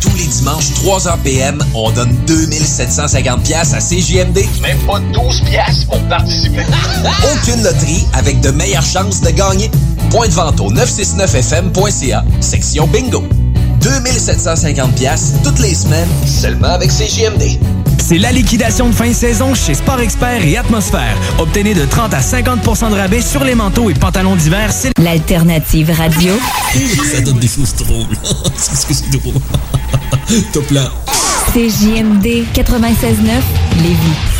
[0.00, 4.38] Tous les dimanches, 3h PM, on donne 2750 pièces à CJMD.
[4.62, 6.64] Même pas 12 pièces pour participer.
[7.32, 9.70] Aucune loterie avec de meilleures chances de gagner.
[10.10, 13.24] Point de vente au 969fm.ca, section bingo.
[13.80, 17.58] 2750 pièces toutes les semaines, seulement avec CJMD.
[17.98, 21.16] C'est la liquidation de fin de saison chez Sport Expert et Atmosphère.
[21.38, 24.72] Obtenez de 30 à 50% de rabais sur les manteaux et pantalons d'hiver.
[24.72, 26.34] C'est l'alternative radio.
[27.12, 28.16] Ça donne des choses drôles.
[28.56, 29.40] C'est ce que c'est drôle.
[30.52, 30.90] Top là.
[31.52, 33.40] CJMD 96.9
[33.82, 34.39] Lévis.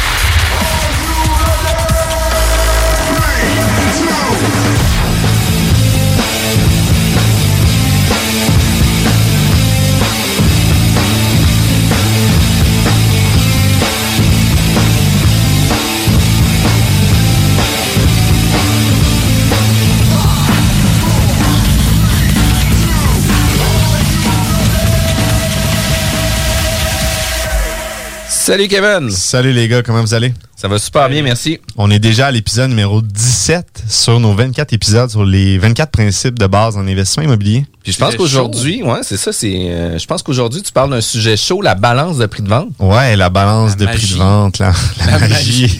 [28.51, 29.09] Salut Kevin.
[29.09, 30.33] Salut les gars, comment vous allez?
[30.57, 31.61] Ça va super bien, merci.
[31.77, 36.37] On est déjà à l'épisode numéro 17 sur nos 24 épisodes sur les 24 principes
[36.37, 37.65] de base en investissement immobilier.
[37.81, 40.99] Puis je pense qu'aujourd'hui, ouais, c'est ça, c'est euh, je pense qu'aujourd'hui tu parles d'un
[40.99, 42.67] sujet chaud, la balance de prix de vente.
[42.79, 44.73] Ouais, la balance de prix de vente, la,
[45.07, 45.79] la, magie.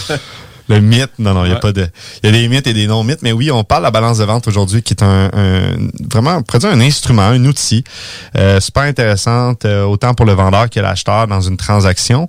[0.68, 1.10] le mythe.
[1.18, 1.86] Non, non, il y a pas de.
[2.22, 4.18] Il y a des mythes et des non-mythes, mais oui, on parle de la balance
[4.18, 5.76] de vente aujourd'hui, qui est un, un
[6.10, 7.84] vraiment produit un instrument, un outil
[8.36, 12.28] euh, super intéressante, euh, autant pour le vendeur que l'acheteur dans une transaction.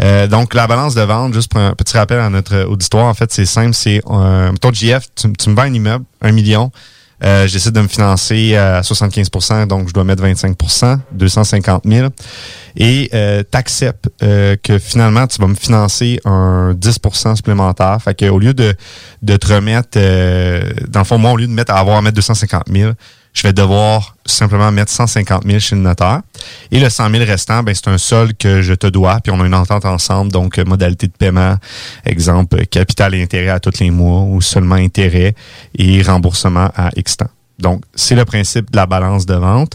[0.00, 3.14] Euh, donc la balance de vente, juste pour un petit rappel à notre auditoire, en
[3.14, 6.70] fait, c'est simple, c'est euh, ton JF, tu, tu me vends un immeuble, un million.
[7.24, 12.08] Euh, je de me financer à 75% donc je dois mettre 25% 250 000.
[12.76, 17.98] Et euh, t'acceptes euh, que finalement, tu vas me financer un 10% supplémentaire.
[18.00, 18.74] Fait que au lieu de,
[19.22, 22.02] de te remettre, euh, dans le fond, moi, au lieu de mettre à avoir à
[22.02, 22.92] mettre 250 000,
[23.32, 26.22] je vais devoir simplement mettre 150 000 chez le notaire.
[26.70, 29.40] Et le 100 000 restant, ben, c'est un sol que je te dois, puis on
[29.40, 31.56] a une entente ensemble, donc euh, modalité de paiement,
[32.04, 35.34] exemple, capital et intérêt à tous les mois, ou seulement intérêt
[35.76, 37.30] et remboursement à X temps.
[37.58, 39.72] Donc, c'est le principe de la balance de vente.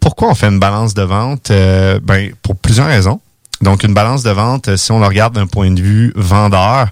[0.00, 1.50] Pourquoi on fait une balance de vente?
[1.50, 3.20] Euh, ben, pour plusieurs raisons.
[3.62, 6.88] Donc, une balance de vente, si on le regarde d'un point de vue vendeur,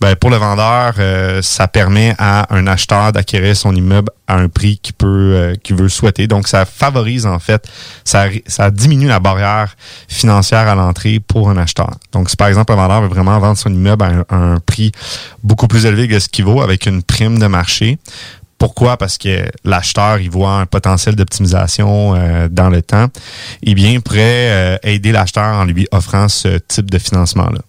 [0.00, 4.48] ben pour le vendeur, euh, ça permet à un acheteur d'acquérir son immeuble à un
[4.48, 6.26] prix qu'il peut, euh, qu'il veut souhaiter.
[6.26, 7.68] Donc, ça favorise en fait,
[8.04, 9.76] ça, ça diminue la barrière
[10.08, 11.94] financière à l'entrée pour un acheteur.
[12.12, 14.58] Donc, si par exemple un vendeur veut vraiment vendre son immeuble à un, à un
[14.58, 14.92] prix
[15.44, 17.98] beaucoup plus élevé que ce qu'il vaut avec une prime de marché,
[18.58, 18.96] pourquoi?
[18.96, 23.06] Parce que l'acheteur, il voit un potentiel d'optimisation euh, dans le temps.
[23.62, 24.18] Eh bien, il pourrait
[24.50, 27.60] euh, aider l'acheteur en lui offrant ce type de financement-là.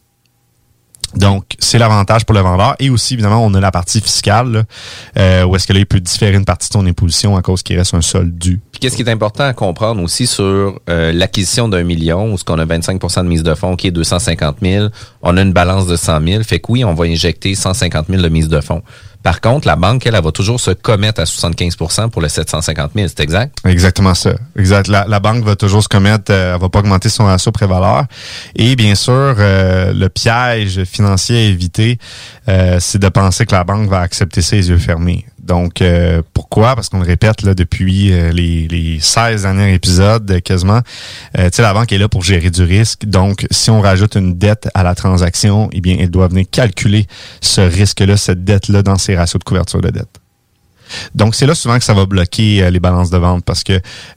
[1.16, 2.76] Donc, c'est l'avantage pour le vendeur.
[2.80, 4.64] Et aussi, évidemment, on a la partie fiscale, là,
[5.18, 7.64] euh, où est-ce que là, il peut différer une partie de son imposition à cause
[7.64, 8.60] qu'il reste un solde dû.
[8.72, 12.44] Puis qu'est-ce qui est important à comprendre aussi sur euh, l'acquisition d'un million, où ce
[12.44, 14.88] qu'on a 25% de mise de fonds qui est 250 000,
[15.24, 18.22] on a une balance de 100 000, fait que oui, on va injecter 150 000
[18.22, 18.84] de mise de fonds.
[19.24, 22.92] Par contre, la banque, elle, elle va toujours se commettre à 75% pour le 750
[22.96, 23.58] 000, c'est exact?
[23.66, 24.32] Exactement ça.
[24.58, 24.88] Exact.
[24.88, 28.06] La, la banque va toujours se commettre, euh, elle va pas augmenter son ratio prévaleur.
[28.56, 32.00] Et bien sûr, euh, le piège financier à éviter,
[32.48, 35.26] euh, c'est de penser que la banque va accepter ça les yeux fermés.
[35.50, 36.76] Donc, euh, pourquoi?
[36.76, 40.82] Parce qu'on le répète là, depuis euh, les, les 16 derniers épisodes euh, quasiment.
[41.36, 43.06] tu sais, la banque est là pour gérer du risque.
[43.06, 47.08] Donc, si on rajoute une dette à la transaction, eh bien, elle doit venir calculer
[47.42, 50.20] ce risque-là, cette dette-là, dans ses ratios de couverture de dette.
[51.16, 53.74] Donc, c'est là souvent que ça va bloquer euh, les balances de vente parce que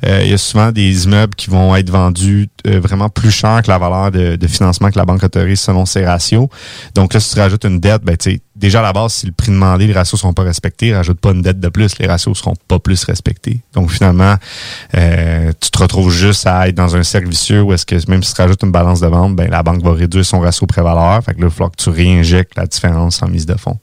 [0.06, 3.62] euh, il y a souvent des immeubles qui vont être vendus euh, vraiment plus cher
[3.62, 6.48] que la valeur de, de, financement que la banque autorise selon ses ratios.
[6.94, 9.26] Donc là, si tu rajoutes une dette, ben, tu sais, déjà à la base, si
[9.26, 12.06] le prix demandé, les ratios sont pas respectés, rajoute pas une dette de plus, les
[12.06, 13.60] ratios seront pas plus respectés.
[13.74, 14.36] Donc finalement,
[14.92, 18.32] tu te retrouves juste à être dans un cercle vicieux où est-ce que même si
[18.32, 21.22] tu rajoutes une balance de vente, ben, la banque va réduire son ratio prévaleur.
[21.24, 23.78] Fait que là, il falloir que tu réinjectes la différence en mise de fonds.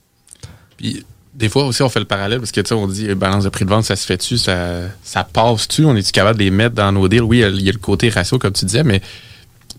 [0.78, 1.06] Puis
[1.40, 3.46] des fois aussi, on fait le parallèle parce que, tu sais, on dit eh, balance
[3.46, 6.52] de prix de vente, ça se fait-tu, ça, ça passe-tu, on est-tu capable de les
[6.52, 7.22] mettre dans nos deals?
[7.22, 9.06] Oui, il y, a le côté ratio, comme tu disais, mais, tu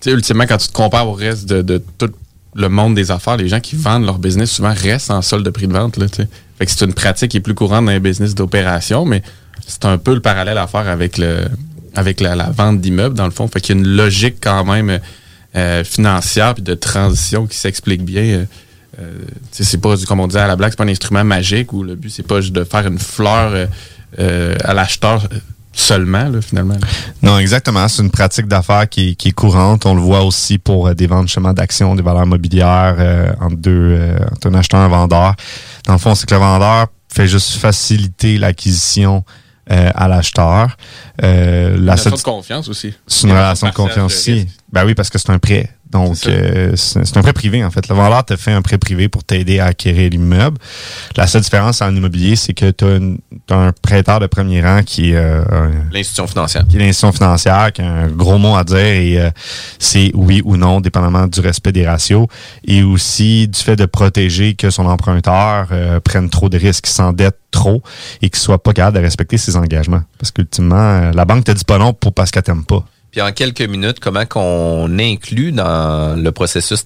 [0.01, 2.11] sais, ultimement, quand tu te compares au reste de, tout
[2.55, 5.51] le monde des affaires, les gens qui vendent leur business souvent restent en solde de
[5.51, 6.07] prix de vente, là.
[6.09, 9.23] Fait que c'est une pratique qui est plus courante dans les business d'opération, mais
[9.67, 11.45] c'est un peu le parallèle à faire avec le,
[11.95, 13.49] avec la, vente d'immeubles, dans le fond.
[13.49, 15.01] Fait qu'il y a une logique quand même
[15.57, 18.23] euh, financière puis de transition qui s'explique bien.
[18.23, 18.45] Euh,
[19.01, 19.19] euh,
[19.53, 21.95] c'est pas, comme on dit à la blague, c'est pas un instrument magique où le
[21.95, 23.67] but, c'est pas juste de faire une fleur euh,
[24.19, 25.29] euh, à l'acheteur
[25.73, 26.77] seulement, finalement.
[27.23, 27.87] Non, exactement.
[27.89, 29.87] C'est une pratique d'affaires qui, est courante.
[29.87, 34.01] On le voit aussi pour des ventes chemin d'actions, des valeurs mobilières entre deux,
[34.33, 35.35] entre un acheteur et un vendeur.
[35.87, 39.25] Dans le fond, c'est que le vendeur fait juste faciliter l'acquisition
[39.71, 40.77] à l'acheteur.
[41.23, 42.95] Euh, une relation de confiance aussi.
[43.07, 44.49] C'est une relation de confiance aussi.
[44.73, 45.71] Ben oui, parce que c'est un prêt.
[45.91, 47.89] Donc, euh, c'est un prêt privé, en fait.
[47.89, 50.57] Le vendeur te fait un prêt privé pour t'aider à acquérir l'immeuble.
[51.17, 55.11] La seule différence en immobilier, c'est que tu as, un prêteur de premier rang qui
[55.11, 55.17] est...
[55.17, 55.43] Euh,
[55.91, 56.65] l'institution financière.
[56.69, 59.31] Qui est l'institution financière, qui a un gros mot à dire et euh,
[59.81, 62.27] c'est oui ou non, dépendamment du respect des ratios
[62.65, 65.69] et aussi du fait de protéger que son emprunteur
[66.05, 67.83] prenne trop de risques, s'endette trop
[68.23, 70.03] et qu'il soit pas capable de respecter ses engagements.
[70.19, 72.85] Parce qu'ultimement, la banque te dit pas non pour parce qu'elle t'aime pas.
[73.11, 76.85] Puis en quelques minutes, comment qu'on inclut dans le processus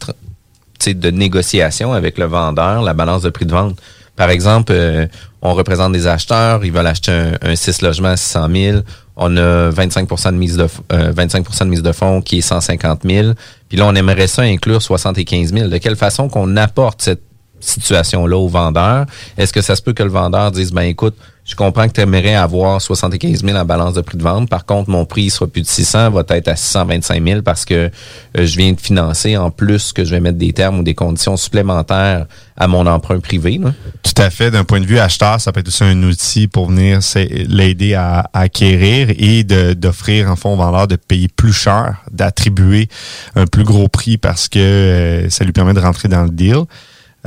[0.86, 3.78] de négociation avec le vendeur la balance de prix de vente?
[4.16, 5.06] Par exemple, euh,
[5.42, 8.78] on représente des acheteurs, ils veulent acheter un, 6 logements à 600 000.
[9.16, 13.02] On a 25 de mise de 25 euh, de mise de fonds qui est 150
[13.04, 13.32] 000.
[13.68, 15.68] Puis là, on aimerait ça inclure 75 000.
[15.68, 17.22] De quelle façon qu'on apporte cette
[17.70, 19.06] situation-là au vendeur?
[19.36, 22.00] Est-ce que ça se peut que le vendeur dise, ben écoute, je comprends que tu
[22.00, 24.48] aimerais avoir 75 000 en balance de prix de vente.
[24.48, 27.74] Par contre, mon prix sera plus de 600, va être à 625 000 parce que
[27.74, 30.94] euh, je viens de financer en plus que je vais mettre des termes ou des
[30.94, 32.26] conditions supplémentaires
[32.56, 33.60] à mon emprunt privé.
[33.60, 34.50] Tout à fait.
[34.50, 37.00] D'un point de vue acheteur, ça peut être aussi un outil pour venir
[37.48, 42.88] l'aider à, acquérir et d'offrir en fond au vendeur de payer plus cher, d'attribuer
[43.36, 46.64] un plus gros prix parce que euh, ça lui permet de rentrer dans le deal.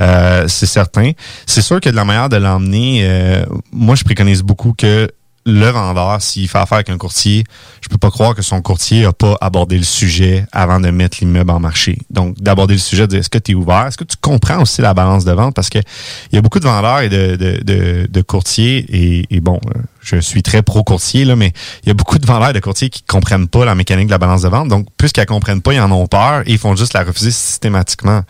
[0.00, 1.12] Euh, c'est certain.
[1.46, 5.10] C'est sûr que de la manière de l'emmener, euh, moi, je préconise beaucoup que
[5.48, 7.44] le vendeur, s'il fait affaire avec un courtier,
[7.80, 11.18] je peux pas croire que son courtier a pas abordé le sujet avant de mettre
[11.20, 11.98] l'immeuble en marché.
[12.10, 13.86] Donc, d'aborder le sujet, de dire est-ce que tu es ouvert?
[13.86, 15.54] Est-ce que tu comprends aussi la balance de vente?
[15.54, 19.40] Parce que il y a beaucoup de vendeurs et de, de, de, courtiers, et, et
[19.40, 21.52] bon, euh, je suis très pro-courtier, là, mais
[21.82, 24.12] il y a beaucoup de vendeurs et de courtiers qui comprennent pas la mécanique de
[24.12, 24.68] la balance de vente.
[24.68, 28.22] Donc, puisqu'ils comprennent pas, ils en ont peur et ils font juste la refuser systématiquement.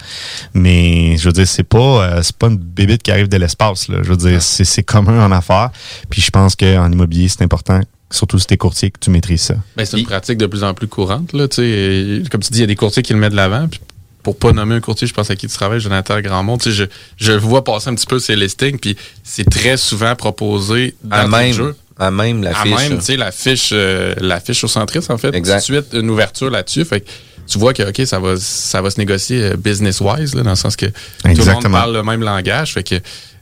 [0.55, 3.89] Mais, je veux dire, c'est pas, euh, c'est pas une bébite qui arrive de l'espace,
[3.89, 3.99] là.
[4.03, 5.71] Je veux dire, c'est, c'est commun en affaires.
[6.11, 9.55] Puis, je pense qu'en immobilier, c'est important surtout si t'es courtier, que tu maîtrises ça.
[9.77, 11.33] Ben, c'est une pratique de plus en plus courante.
[11.33, 13.69] Là, comme tu dis, il y a des courtiers qui le mettent de l'avant.
[13.69, 13.81] Puis
[14.23, 16.59] pour pas nommer un courtier, je pense à qui tu travailles, Jonathan Grandmont.
[16.65, 16.85] Je,
[17.17, 21.27] je vois passer un petit peu ces listings, puis c'est très souvent proposé dans à
[21.27, 21.77] même, jeu.
[21.99, 22.73] À même la fiche.
[22.73, 25.35] À même, tu sais, la fiche, euh, la fiche au centriste, en fait.
[25.35, 25.65] Exact.
[25.65, 26.85] Tout de suite, une ouverture là-dessus.
[26.85, 27.05] Fait
[27.47, 30.77] tu vois que, OK, ça va, ça va se négocier euh, business-wise, dans le sens
[30.77, 30.93] que tout
[31.25, 32.75] le monde parle le même langage.
[32.75, 32.97] Fait que,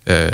[0.09, 0.30] euh,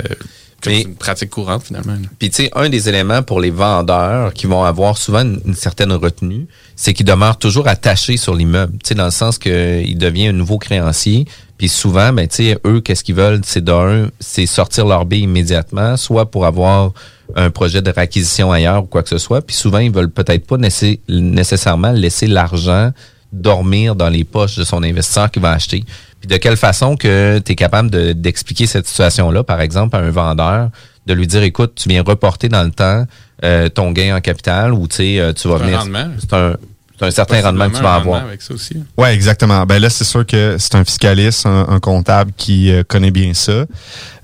[0.65, 1.95] une pratique courante finalement.
[2.19, 5.91] Puis tu sais, un des éléments pour les vendeurs qui vont avoir souvent une, certaine
[5.91, 8.73] retenue, c'est qu'ils demeurent toujours attachés sur l'immeuble.
[8.83, 11.25] Tu sais, dans le sens qu'il devient un nouveau créancier.
[11.57, 15.23] Puis souvent, ben tu sais, eux, qu'est-ce qu'ils veulent, c'est d'un, c'est sortir leur billet
[15.23, 16.91] immédiatement, soit pour avoir
[17.35, 19.41] un projet de réquisition ailleurs ou quoi que ce soit.
[19.41, 22.91] Puis souvent, ils veulent peut-être pas nécessairement laisser l'argent
[23.33, 25.83] dormir dans les poches de son investisseur qui va acheter.
[26.23, 29.99] Puis de quelle façon que tu es capable de- d'expliquer cette situation-là, par exemple, à
[29.99, 30.69] un vendeur,
[31.05, 33.05] de lui dire, écoute, tu viens reporter dans le temps
[33.43, 35.79] euh, ton gain en capital ou tu sais, euh, tu vas C'est un venir...
[35.79, 36.07] rendement.
[36.17, 36.55] C'est un,
[36.97, 38.13] c'est un certain rendement que tu vas un avoir.
[38.19, 38.81] rendement avec ça aussi.
[38.97, 39.65] Ouais, exactement.
[39.65, 43.33] Ben là, c'est sûr que c'est un fiscaliste, un, un comptable qui euh, connaît bien
[43.33, 43.65] ça.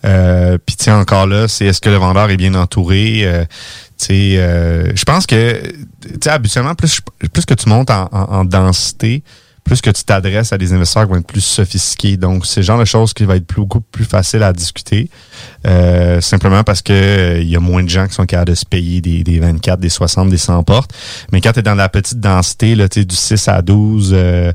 [0.06, 3.24] Euh, Puis tu sais, encore là, c'est est-ce que le vendeur est bien entouré?
[3.25, 3.44] Euh,
[3.98, 5.62] tu sais, euh, je pense que
[6.01, 7.01] tu sais, habituellement, plus
[7.34, 9.22] plus que tu montes en, en- en densité,
[9.63, 12.18] plus que tu t'adresses à des investisseurs qui vont être plus sophistiqués.
[12.18, 15.10] Donc, c'est genre de choses qui va être plus, beaucoup plus facile à discuter.
[15.68, 18.56] Euh, simplement parce que euh, il y a moins de gens qui sont capables de
[18.56, 20.92] se payer des, des 24, des 60, des 100 portes.
[21.32, 24.51] Mais quand tu es dans la petite densité, là, du 6 à 12, euh,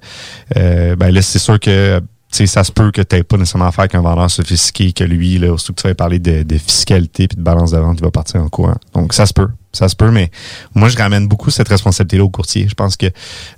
[0.56, 2.00] euh, ben là, c'est sûr que
[2.32, 5.04] tu sais, ça se peut que tu pas nécessairement affaire avec un vendeur sophistiqué que
[5.04, 7.98] lui, là, surtout que tu vas parler de, de fiscalité puis de balance de vente,
[8.00, 8.74] il va partir en courant.
[8.92, 9.48] Donc, ça se peut.
[9.74, 10.30] Ça se peut, mais
[10.74, 12.66] moi, je ramène beaucoup cette responsabilité-là au courtier.
[12.68, 13.10] Je pense que euh,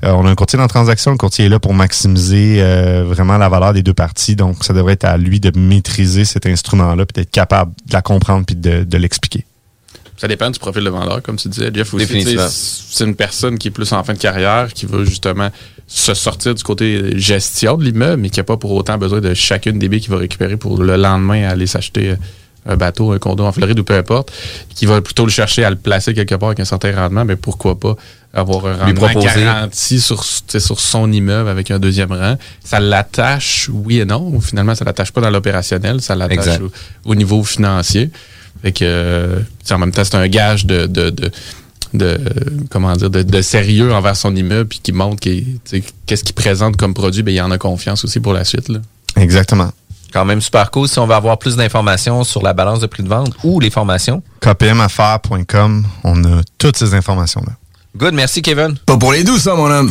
[0.03, 1.13] on a un courtier dans la transaction.
[1.13, 4.35] Le courtier est là pour maximiser euh, vraiment la valeur des deux parties.
[4.35, 8.03] Donc, ça devrait être à lui de maîtriser cet instrument-là puis d'être capable de la
[8.03, 9.45] comprendre puis de, de l'expliquer.
[10.17, 11.93] Ça dépend du profil de vendeur, comme tu disais, Jeff.
[11.93, 15.51] Aussi, c'est une personne qui est plus en fin de carrière, qui veut justement
[15.87, 19.35] se sortir du côté gestion de l'immeuble, mais qui n'a pas pour autant besoin de
[19.35, 22.17] chacune des billes qu'il va récupérer pour le lendemain aller s'acheter euh,
[22.67, 24.33] un bateau, un condo en Floride ou peu importe,
[24.75, 27.37] qui va plutôt le chercher à le placer quelque part avec un certain rendement, mais
[27.37, 27.97] pourquoi pas
[28.35, 29.45] avoir un Lui rendement proposer.
[29.45, 32.37] garanti sur, sur son immeuble avec un deuxième rang.
[32.63, 34.41] Ça l'attache, oui et non.
[34.41, 36.71] Finalement, ça l'attache pas dans l'opérationnel, ça l'attache au,
[37.11, 38.11] au niveau financier.
[38.63, 41.31] Fait que, en même temps, c'est un gage de, de, de,
[41.95, 42.19] de,
[42.71, 46.95] comment dire, de, de sérieux envers son immeuble, puis qui montre qu'est-ce qu'il présente comme
[46.95, 48.69] produit, ben, il en a confiance aussi pour la suite.
[48.69, 48.81] Là.
[49.17, 49.71] Exactement.
[50.13, 50.89] Quand même super cool.
[50.89, 53.71] Si on veut avoir plus d'informations sur la balance de prix de vente ou les
[53.71, 54.23] formations.
[54.41, 57.53] KPMaffaires.com, on a toutes ces informations-là.
[57.97, 58.77] Good, merci Kevin.
[58.85, 59.91] Pas pour les doux, ça, mon homme.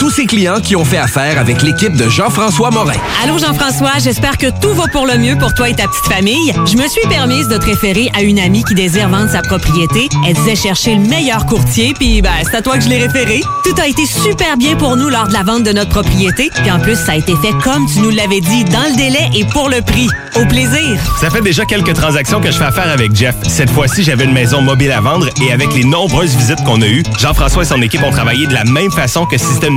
[0.00, 2.96] tous ces clients qui ont fait affaire avec l'équipe de Jean-François Morin.
[3.22, 6.54] Allô Jean-François, j'espère que tout va pour le mieux pour toi et ta petite famille.
[6.64, 10.08] Je me suis permise de te référer à une amie qui désire vendre sa propriété.
[10.26, 13.42] Elle disait chercher le meilleur courtier, puis ben, c'est à toi que je l'ai référé.
[13.62, 16.70] Tout a été super bien pour nous lors de la vente de notre propriété, puis
[16.70, 19.44] en plus ça a été fait comme tu nous l'avais dit, dans le délai et
[19.44, 20.08] pour le prix.
[20.36, 20.98] Au plaisir.
[21.20, 23.34] Ça fait déjà quelques transactions que je fais affaire avec Jeff.
[23.48, 26.86] Cette fois-ci, j'avais une maison mobile à vendre et avec les nombreuses visites qu'on a
[26.86, 29.76] eues, Jean-François et son équipe ont travaillé de la même façon que si c'était une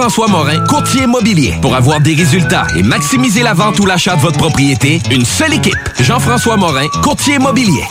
[0.01, 1.53] Morin, courtier immobilier.
[1.61, 5.53] Pour avoir des résultats et maximiser la vente ou l'achat de votre propriété, une seule
[5.53, 5.77] équipe.
[5.99, 7.83] Jean-François Morin, courtier immobilier.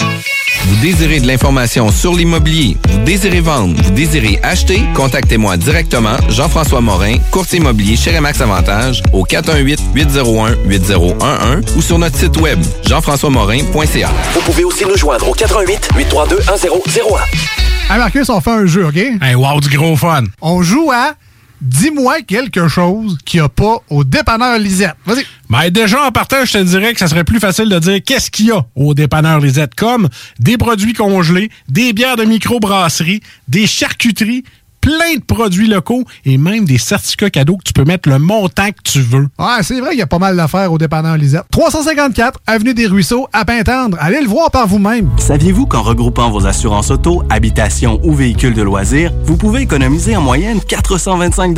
[0.67, 6.81] Vous désirez de l'information sur l'immobilier, vous désirez vendre, vous désirez acheter, contactez-moi directement, Jean-François
[6.81, 14.11] Morin, courtier immobilier chez Remax Avantage, au 418-801-8011 ou sur notre site web, jean-françois-morin.ca.
[14.35, 17.93] Vous pouvez aussi nous joindre au 88 832 1001.
[17.93, 18.97] Hey Marcus, on fait un jeu, OK?
[18.97, 20.25] Hey, wow, du gros fun.
[20.41, 21.15] On joue à
[21.61, 24.95] Dis-moi quelque chose qu'il n'y a pas au dépanneur Lisette.
[25.05, 25.27] Vas-y.
[25.51, 28.31] Ben déjà, en partant, je te dirais que ça serait plus facile de dire qu'est-ce
[28.31, 33.67] qu'il y a au dépanneur Lisette, comme des produits congelés, des bières de microbrasserie, des
[33.67, 34.45] charcuteries,
[34.81, 38.71] plein de produits locaux et même des certificats cadeaux que tu peux mettre le montant
[38.71, 39.29] que tu veux.
[39.39, 41.45] Ouais, c'est vrai qu'il y a pas mal d'affaires au dépanneur Lisette.
[41.51, 43.97] 354 Avenue des Ruisseaux, à Pintendre.
[44.01, 45.09] Allez le voir par vous-même.
[45.19, 50.23] Saviez-vous qu'en regroupant vos assurances auto, habitation ou véhicules de loisirs, vous pouvez économiser en
[50.23, 51.55] moyenne 425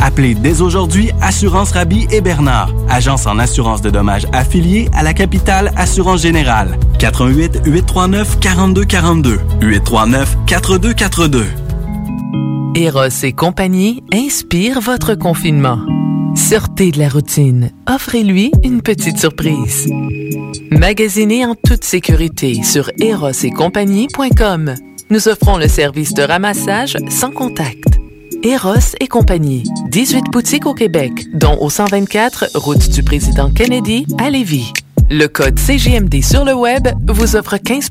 [0.00, 5.14] Appelez dès aujourd'hui Assurance Rabi et Bernard, agence en assurance de dommages affiliée à la
[5.14, 6.78] capitale Assurance Générale.
[6.98, 11.46] 88 839 4242 839 4242.
[12.76, 15.78] Eros et compagnie inspire votre confinement.
[16.34, 17.70] Sortez de la routine.
[17.88, 19.88] Offrez-lui une petite surprise.
[20.72, 24.74] Magasinez en toute sécurité sur erosetcompagnie.com.
[25.08, 28.00] Nous offrons le service de ramassage sans contact.
[28.42, 29.62] Eros et compagnie.
[29.90, 34.72] 18 boutiques au Québec, dont au 124 route du président Kennedy à Lévis.
[35.10, 37.90] Le code CGMD sur le web vous offre 15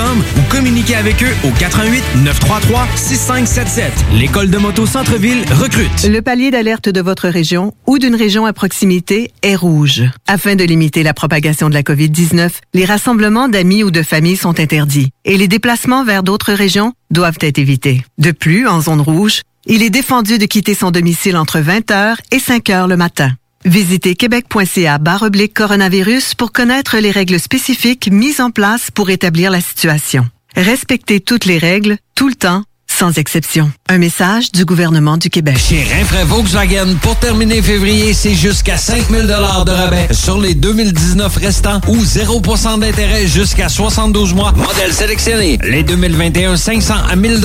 [0.37, 3.91] ou communiquez avec eux au 88 933 6577.
[4.13, 6.07] L'école de moto Centre-ville recrute.
[6.07, 10.03] Le palier d'alerte de votre région ou d'une région à proximité est rouge.
[10.27, 14.59] Afin de limiter la propagation de la COVID-19, les rassemblements d'amis ou de familles sont
[14.59, 18.03] interdits et les déplacements vers d'autres régions doivent être évités.
[18.17, 22.37] De plus, en zone rouge, il est défendu de quitter son domicile entre 20h et
[22.37, 23.31] 5h le matin.
[23.65, 29.61] Visitez québec.ca oblique coronavirus pour connaître les règles spécifiques mises en place pour établir la
[29.61, 30.27] situation.
[30.55, 32.63] Respectez toutes les règles, tout le temps,
[33.01, 33.71] sans exception.
[33.89, 35.57] Un message du gouvernement du Québec.
[35.57, 39.33] Chez Rinfraie Volkswagen, pour terminer février, c'est jusqu'à 5000 de
[39.71, 44.51] rabais sur les 2019 restants ou 0% d'intérêt jusqu'à 72 mois.
[44.51, 45.57] Modèle sélectionné.
[45.63, 47.43] Les 2021, 500 à 1000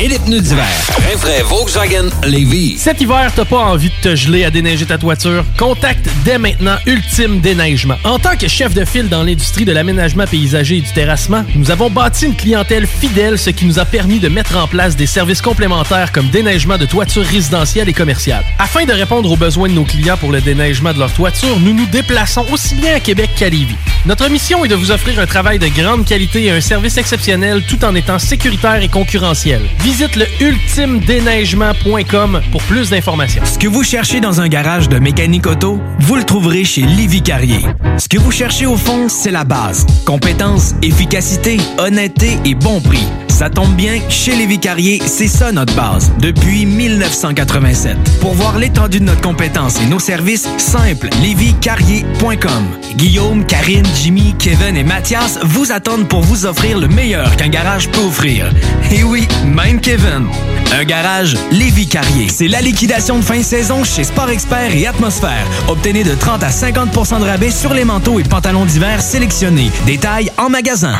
[0.00, 0.66] et les pneus d'hiver.
[1.08, 2.76] Rinfraie Volkswagen Lévis.
[2.76, 5.44] Cet hiver, t'as pas envie de te geler à déneiger ta toiture?
[5.56, 7.96] Contacte dès maintenant Ultime Déneigement.
[8.02, 11.70] En tant que chef de file dans l'industrie de l'aménagement paysager et du terrassement, nous
[11.70, 15.06] avons bâti une clientèle fidèle, ce qui nous a permis de mettre en place des
[15.06, 18.44] services complémentaires comme déneigement de toitures résidentielles et commerciales.
[18.58, 21.72] Afin de répondre aux besoins de nos clients pour le déneigement de leur toiture, nous
[21.72, 23.76] nous déplaçons aussi bien à Québec qu'à Lévis.
[24.06, 27.62] Notre mission est de vous offrir un travail de grande qualité et un service exceptionnel
[27.68, 29.60] tout en étant sécuritaire et concurrentiel.
[29.80, 33.42] Visite le ultimedéneigement.com pour plus d'informations.
[33.44, 37.22] Ce que vous cherchez dans un garage de mécanique auto, vous le trouverez chez Livy
[37.22, 37.60] Carrier.
[37.98, 39.86] Ce que vous cherchez au fond, c'est la base.
[40.04, 43.06] Compétence, efficacité, honnêteté et bon prix.
[43.36, 47.98] Ça tombe bien, chez Lévi Carrier, c'est ça notre base, depuis 1987.
[48.18, 52.64] Pour voir l'étendue de notre compétence et nos services, simple, lévicarrier.com.
[52.94, 57.90] Guillaume, Karine, Jimmy, Kevin et Mathias vous attendent pour vous offrir le meilleur qu'un garage
[57.90, 58.50] peut offrir.
[58.90, 60.28] Et oui, même Kevin.
[60.72, 62.30] Un garage Lévi Carrier.
[62.30, 65.46] C'est la liquidation de fin de saison chez Sport Expert et Atmosphère.
[65.68, 69.70] Obtenez de 30 à 50% de rabais sur les manteaux et pantalons d'hiver sélectionnés.
[69.84, 70.94] Détails en magasin.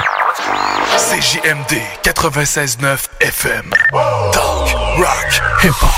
[0.46, 3.72] CJMD 96.9 FM.
[4.32, 5.90] Talk, rock, hip-hop.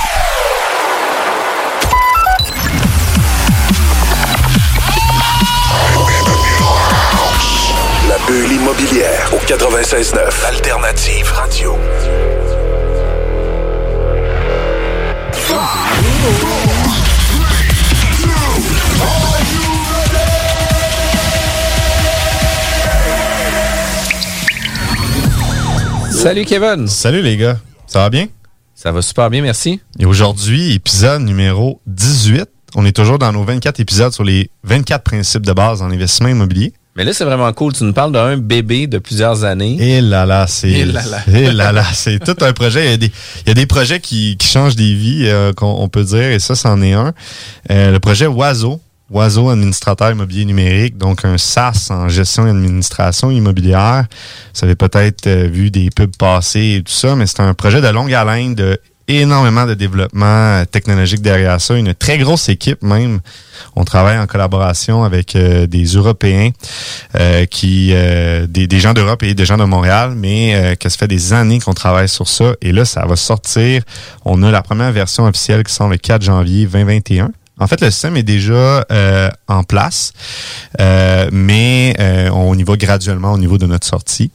[8.08, 11.76] La bulle immobilière au 96.9 Alternative Radio.
[26.18, 26.88] Salut Kevin.
[26.88, 27.58] Salut les gars.
[27.86, 28.26] Ça va bien?
[28.74, 29.80] Ça va super bien, merci.
[30.00, 32.44] Et aujourd'hui, épisode numéro 18.
[32.74, 36.28] On est toujours dans nos 24 épisodes sur les 24 principes de base en investissement
[36.28, 36.72] immobilier.
[36.96, 37.72] Mais là, c'est vraiment cool.
[37.72, 39.76] Tu nous parles d'un bébé de plusieurs années.
[39.80, 40.70] Et là là, c'est.
[40.70, 41.20] Et là là.
[41.32, 42.86] Et là là, c'est tout un projet.
[42.86, 43.12] Il y a des,
[43.46, 46.32] il y a des projets qui, qui changent des vies, euh, qu'on on peut dire,
[46.32, 47.14] et ça, c'en est un.
[47.70, 48.80] Euh, le projet Oiseau.
[49.10, 54.04] Oiseau administrateur immobilier numérique, donc un SaaS en gestion et administration immobilière.
[54.54, 57.80] Vous avez peut-être euh, vu des pubs passer et tout ça, mais c'est un projet
[57.80, 58.78] de longue haleine, de
[59.10, 63.20] énormément de développement technologique derrière ça, une très grosse équipe même.
[63.74, 66.50] On travaille en collaboration avec euh, des Européens,
[67.14, 71.08] euh, qui des, des, gens d'Europe et des gens de Montréal, mais que ça fait
[71.08, 72.52] des années qu'on travaille sur ça.
[72.60, 73.82] Et là, ça va sortir.
[74.26, 77.30] On a la première version officielle qui sort le 4 janvier 2021.
[77.60, 80.12] En fait, le système est déjà euh, en place,
[80.80, 84.30] euh, mais euh, on y va graduellement au niveau de notre sortie.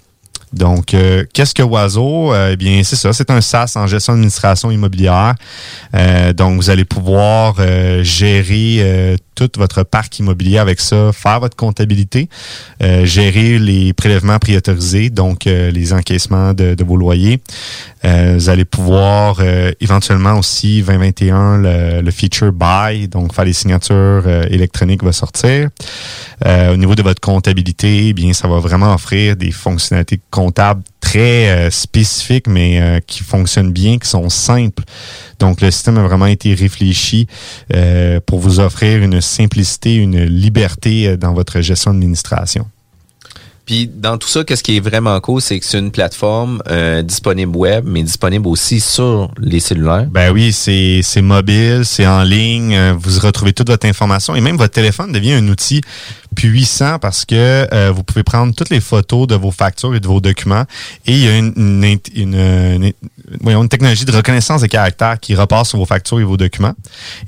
[0.52, 0.96] Donc,
[1.34, 2.32] qu'est-ce que Oiseau?
[2.36, 5.34] eh bien, c'est ça, c'est un SaaS en gestion d'administration immobilière.
[6.36, 7.56] donc, vous allez pouvoir
[8.04, 12.30] gérer tout votre parc immobilier avec ça, faire votre comptabilité,
[12.80, 17.42] gérer les prélèvements priorisés, donc les encaissements de, vos loyers,
[18.06, 23.54] euh, vous allez pouvoir euh, éventuellement aussi 2021 le, le, feature buy, donc faire les
[23.54, 25.70] signatures euh, électroniques va sortir.
[26.46, 31.70] au niveau de votre comptabilité, eh bien ça va vraiment offrir des fonctionnalités comptables très
[31.70, 34.84] spécifiques, mais qui fonctionnent bien, qui sont simples.
[35.40, 37.28] Donc le système a vraiment été réfléchi
[38.26, 42.66] pour vous offrir une simplicité, une liberté dans votre gestion d'administration.
[43.66, 47.02] Puis dans tout ça, qu'est-ce qui est vraiment cool, c'est que c'est une plateforme euh,
[47.02, 50.06] disponible web, mais disponible aussi sur les cellulaires.
[50.12, 54.42] Ben oui, c'est c'est mobile, c'est en ligne, euh, vous retrouvez toute votre information et
[54.42, 55.82] même votre téléphone devient un outil
[56.34, 60.08] puissant parce que euh, vous pouvez prendre toutes les photos de vos factures et de
[60.08, 60.66] vos documents
[61.06, 61.54] et il y a une,
[62.16, 62.94] une,
[63.36, 66.74] une, technologie de reconnaissance des caractères qui repasse sur vos factures et vos documents.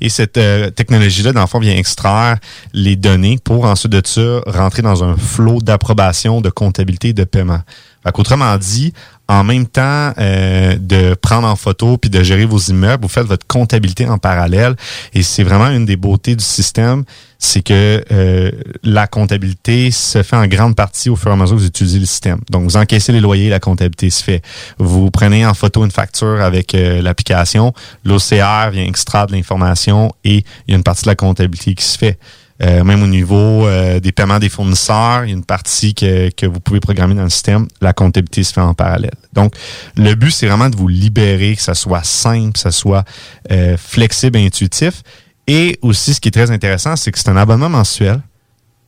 [0.00, 2.38] Et cette euh, technologie-là, dans le fond, vient extraire
[2.72, 7.24] les données pour ensuite de ça rentrer dans un flot d'approbation, de comptabilité et de
[7.24, 7.60] paiement.
[8.04, 8.92] Fait qu'autrement dit,
[9.28, 13.26] en même temps euh, de prendre en photo puis de gérer vos immeubles, vous faites
[13.26, 14.76] votre comptabilité en parallèle.
[15.14, 17.04] Et c'est vraiment une des beautés du système,
[17.38, 18.50] c'est que euh,
[18.82, 21.98] la comptabilité se fait en grande partie au fur et à mesure que vous utilisez
[21.98, 22.40] le système.
[22.50, 24.42] Donc, vous encaissez les loyers, la comptabilité se fait.
[24.78, 27.72] Vous prenez en photo une facture avec euh, l'application,
[28.04, 31.84] l'OCR vient extraire de l'information et il y a une partie de la comptabilité qui
[31.84, 32.18] se fait.
[32.62, 36.30] Euh, même au niveau euh, des paiements des fournisseurs, il y a une partie que,
[36.30, 37.68] que vous pouvez programmer dans le système.
[37.80, 39.14] La comptabilité se fait en parallèle.
[39.32, 39.54] Donc,
[39.96, 43.04] le but, c'est vraiment de vous libérer, que ça soit simple, que ça soit
[43.50, 45.02] euh, flexible et intuitif.
[45.46, 48.20] Et aussi, ce qui est très intéressant, c'est que c'est un abonnement mensuel.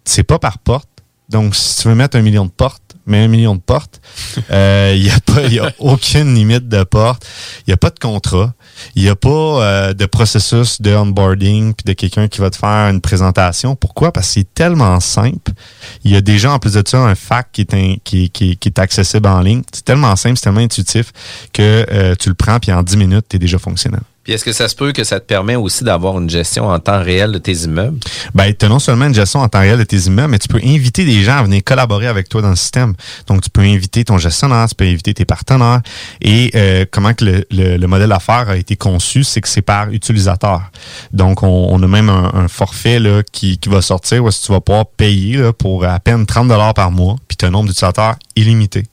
[0.04, 0.88] C'est pas par porte.
[1.28, 4.00] Donc, si tu veux mettre un million de portes, mets un million de portes.
[4.50, 7.26] Euh, Il n'y a, pas- y a aucune limite de portes.
[7.66, 8.54] Il n'y a pas de contrat.
[8.94, 12.56] Il n'y a pas euh, de processus de onboarding puis de quelqu'un qui va te
[12.56, 13.74] faire une présentation.
[13.76, 14.12] Pourquoi?
[14.12, 15.52] Parce que c'est tellement simple.
[16.04, 18.56] Il y a déjà, en plus de ça, un fac qui est, un- qui, qui-
[18.56, 19.62] qui est accessible en ligne.
[19.72, 21.12] C'est tellement simple, c'est tellement intuitif
[21.52, 24.00] que euh, tu le prends puis en 10 minutes, tu es déjà fonctionnel.
[24.32, 27.02] Est-ce que ça se peut que ça te permet aussi d'avoir une gestion en temps
[27.02, 27.98] réel de tes immeubles?
[28.34, 30.48] Ben, tu as non seulement une gestion en temps réel de tes immeubles, mais tu
[30.48, 32.94] peux inviter des gens à venir collaborer avec toi dans le système.
[33.26, 35.80] Donc, tu peux inviter ton gestionnaire, tu peux inviter tes partenaires.
[36.20, 39.62] Et euh, comment que le, le- le modèle d'affaires a été conçu, c'est que c'est
[39.62, 40.62] par utilisateur.
[41.12, 44.52] Donc, on, on a même un, un forfait là, qui, qui va sortir où tu
[44.52, 47.68] vas pouvoir payer là, pour à peine 30 par mois, puis tu as un nombre
[47.68, 48.84] d'utilisateurs illimité.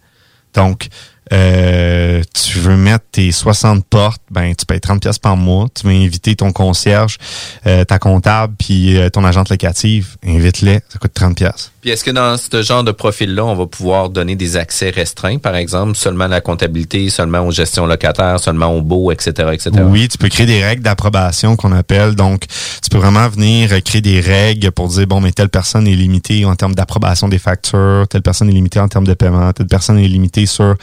[0.54, 0.88] Donc,
[1.34, 5.68] euh, tu veux mettre tes 60 portes, ben tu payes 30 pièces par mois.
[5.74, 7.18] Tu veux inviter ton concierge,
[7.66, 11.72] euh, ta comptable, puis euh, ton agente locative, invite-les, ça coûte 30 pièces.
[11.86, 15.38] Puis est-ce que dans ce genre de profil-là, on va pouvoir donner des accès restreints,
[15.38, 19.70] par exemple, seulement à la comptabilité, seulement aux gestions locataires, seulement au beau, etc., etc.?
[19.88, 22.16] Oui, tu peux créer des règles d'approbation qu'on appelle.
[22.16, 22.48] Donc,
[22.82, 26.44] tu peux vraiment venir créer des règles pour dire, bon, mais telle personne est limitée
[26.46, 30.00] en termes d'approbation des factures, telle personne est limitée en termes de paiement, telle personne
[30.00, 30.74] est limitée sur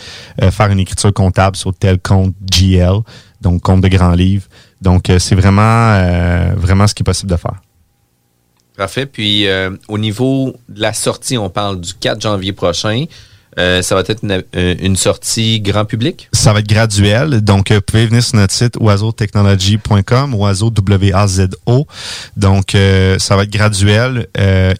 [0.40, 3.00] euh, faire une écriture comptable sur tel compte GL,
[3.40, 4.44] donc compte de grand livre.
[4.80, 7.56] Donc, euh, c'est vraiment, euh, vraiment ce qui est possible de faire.
[8.82, 9.06] Parfait.
[9.06, 13.04] Puis euh, au niveau de la sortie, on parle du 4 janvier prochain.
[13.56, 16.28] Euh, ça va être une, euh, une sortie grand public?
[16.32, 17.42] Ça va être graduel.
[17.42, 21.86] Donc, vous pouvez venir sur notre site oiseautechnology.com, oiseau W-A-Z-O.
[22.36, 22.76] Donc,
[23.18, 24.26] ça va être graduel.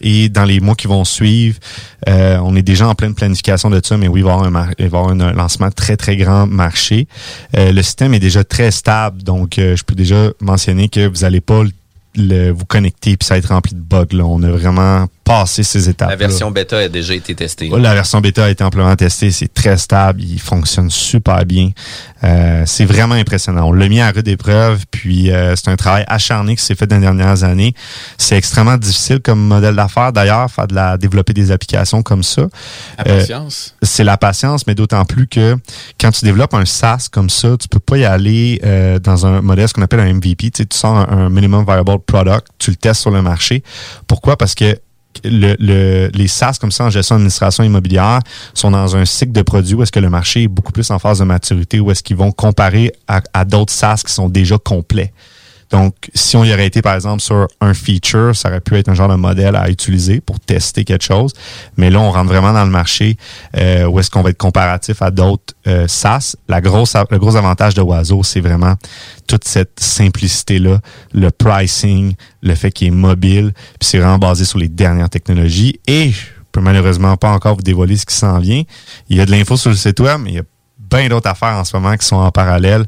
[0.01, 1.59] et dans les mois qui vont suivre,
[2.05, 5.31] on est déjà en pleine planification de ça, mais oui, il va y avoir un,
[5.31, 7.07] lancement très, très grand marché.
[7.55, 9.23] Le système est déjà très stable.
[9.23, 11.63] Donc, je peux déjà mentionner que vous n'allez pas
[12.15, 14.07] le- vous connecter puis ça va être rempli de bugs.
[14.15, 14.25] Là.
[14.25, 16.09] On a vraiment passé ces étapes.
[16.09, 17.69] La version bêta a déjà été testée.
[17.69, 21.69] Ouais, La version bêta a été amplement testée, c'est très stable, il fonctionne super bien.
[22.23, 23.67] Euh, c'est vraiment impressionnant.
[23.67, 26.87] On l'a mis à rude épreuve, puis euh, c'est un travail acharné qui s'est fait
[26.87, 27.73] dans les dernières années.
[28.17, 32.47] C'est extrêmement difficile comme modèle d'affaires, d'ailleurs, faire de la développer des applications comme ça.
[32.97, 33.75] La Euh, patience.
[33.81, 35.55] c'est la patience, mais d'autant plus que
[35.99, 39.41] quand tu développes un SaaS comme ça, tu peux pas y aller euh, dans un
[39.41, 40.51] modèle, ce qu'on appelle un MVP.
[40.51, 43.63] Tu, sais, tu sors un, un minimum viable product, tu le testes sur le marché.
[44.07, 44.37] Pourquoi?
[44.37, 44.77] Parce que
[45.23, 48.19] le, le- les SaaS comme ça en gestion d'administration immobilière
[48.53, 50.99] sont dans un cycle de produits où est-ce que le marché est beaucoup plus en
[50.99, 54.57] phase de maturité, où est-ce qu'ils vont comparer à, à d'autres SaaS qui sont déjà
[54.57, 55.13] complets.
[55.73, 58.89] Donc, si on y aurait été, par exemple, sur un feature, ça aurait pu être
[58.89, 61.33] un genre de modèle à utiliser pour tester quelque chose.
[61.77, 63.17] Mais là, on rentre vraiment dans le marché
[63.57, 66.35] euh, où est-ce qu'on va être comparatif à d'autres euh, SaaS.
[66.47, 68.75] La grosse, le gros avantage de Oiseau, c'est vraiment
[69.27, 70.79] toute cette simplicité-là,
[71.11, 75.79] le pricing, le fait qu'il est mobile, puis c'est vraiment basé sur les dernières technologies.
[75.87, 78.61] Et je peux malheureusement pas encore vous dévoiler ce qui s'en vient.
[79.09, 80.43] Il y a de l'info sur le site web, mais il y a
[80.97, 82.85] bien d'autres affaires en ce moment qui sont en parallèle,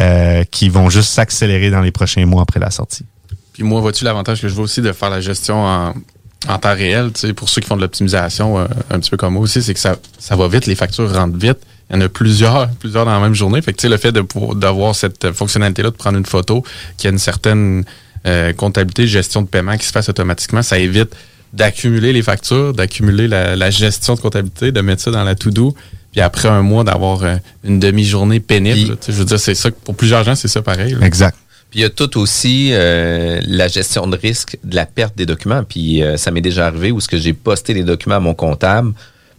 [0.00, 3.04] euh, qui vont juste s'accélérer dans les prochains mois après la sortie.
[3.52, 7.10] Puis moi, vois-tu l'avantage que je vois aussi de faire la gestion en, temps réel,
[7.12, 9.60] tu sais, pour ceux qui font de l'optimisation, euh, un petit peu comme moi aussi,
[9.62, 11.58] c'est que ça, ça va vite, les factures rentrent vite.
[11.90, 13.60] Il y en a plusieurs, plusieurs dans la même journée.
[13.60, 16.62] Fait que, tu sais, le fait d'avoir cette fonctionnalité-là, de prendre une photo,
[16.96, 17.84] qui a une certaine
[18.26, 21.14] euh, comptabilité, gestion de paiement qui se fasse automatiquement, ça évite
[21.52, 25.74] d'accumuler les factures, d'accumuler la, la gestion de comptabilité, de mettre ça dans la to-do,
[26.18, 28.96] puis après un mois d'avoir euh, une demi-journée pénible.
[29.06, 30.96] je veux dire, c'est ça, que pour plusieurs gens, c'est ça pareil.
[30.98, 31.06] là.
[31.06, 31.36] Exact.
[31.70, 35.26] Puis il y a tout aussi euh, la gestion de risque de la perte des
[35.26, 35.62] documents.
[35.62, 38.34] Puis euh, ça m'est déjà arrivé où ce que j'ai posté les documents à mon
[38.34, 38.94] comptable,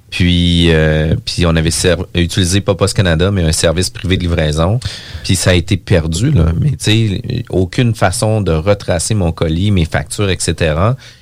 [0.09, 4.21] Puis, euh, puis on avait ser- utilisé pas Post Canada, mais un service privé de
[4.21, 4.79] livraison.
[5.25, 6.45] Puis ça a été perdu, là.
[6.61, 10.75] Mais tu sais, aucune façon de retracer mon colis, mes factures, etc.,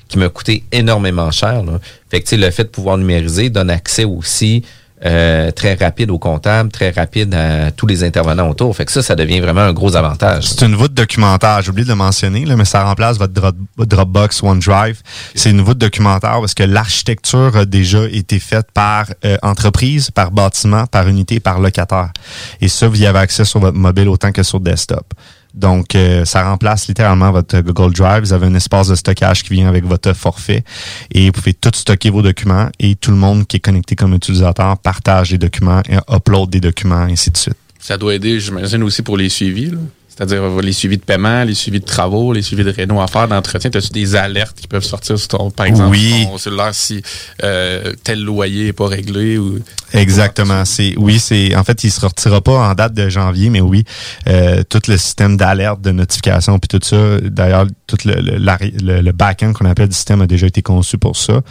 [0.08, 1.64] qui m'a coûté énormément cher.
[1.64, 1.80] Là.
[2.12, 4.64] Fait que tu sais, le fait de pouvoir numériser donne accès aussi
[5.06, 8.76] euh, très rapide au comptable, très rapide à tous les intervenants autour.
[8.76, 10.46] Fait que ça, ça devient vraiment un gros avantage.
[10.46, 11.62] C'est une voûte documentaire.
[11.62, 15.02] J'ai oublié de le mentionner, là, mais ça remplace votre Dropbox OneDrive.
[15.36, 20.32] C'est une voûte documentaire parce que l'architecture a déjà été faite par euh, entreprise, par
[20.32, 22.12] bâtiment, par unité, par locataire.
[22.60, 25.14] Et ça, vous y avez accès sur votre mobile autant que sur desktop.
[25.54, 28.22] Donc, euh, ça remplace littéralement votre Google Drive.
[28.22, 30.64] Vous avez un espace de stockage qui vient avec votre forfait
[31.12, 34.14] et vous pouvez tout stocker vos documents et tout le monde qui est connecté comme
[34.14, 37.58] utilisateur partage les documents et upload des documents, ainsi de suite.
[37.80, 39.72] Ça doit aider, j'imagine, aussi pour les suivis.
[39.72, 39.78] là.
[40.18, 43.08] C'est-à-dire euh, les suivis de paiement, les suivis de travaux, les suivis de réno à
[43.08, 43.70] faire, d'entretien.
[43.74, 46.22] As-tu des alertes qui peuvent sortir sur ton, par exemple, Oui.
[46.22, 47.02] sur ton cellulaire si
[47.44, 49.60] euh, tel loyer n'est pas réglé ou
[49.94, 50.66] Exactement.
[50.66, 53.84] C'est oui, c'est en fait, il se retirera pas en date de janvier, mais oui,
[54.28, 57.20] euh, tout le système d'alerte, de notification, puis tout ça.
[57.22, 58.38] D'ailleurs, tout le, le,
[58.84, 61.42] le- le back-end qu'on appelle du système a déjà été conçu pour ça.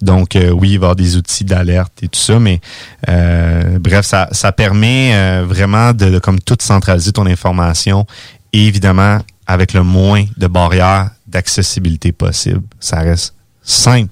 [0.00, 2.60] Donc euh, oui, il va y avoir des outils d'alerte et tout ça, mais
[3.08, 8.06] euh, bref, ça, ça permet euh, vraiment de, de comme tout centraliser ton information
[8.52, 12.62] et évidemment avec le moins de barrières d'accessibilité possible.
[12.80, 14.10] Ça reste simple,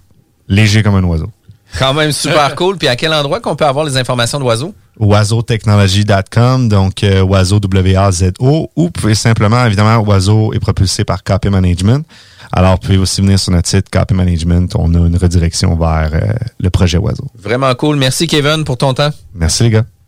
[0.49, 1.31] léger comme un oiseau.
[1.79, 2.77] Quand même super cool.
[2.79, 4.75] Puis à quel endroit qu'on peut avoir les informations d'oiseaux?
[4.99, 11.47] oiseautechnology.com, donc euh, oiseau W-A-Z-O, ou vous pouvez simplement, évidemment, Oiseau est propulsé par KP
[11.47, 12.05] Management.
[12.53, 14.75] Alors, vous pouvez aussi venir sur notre site KP Management.
[14.77, 17.27] On a une redirection vers euh, le projet Oiseau.
[17.39, 17.97] Vraiment cool.
[17.97, 19.11] Merci Kevin pour ton temps.
[19.35, 19.85] Merci les gars.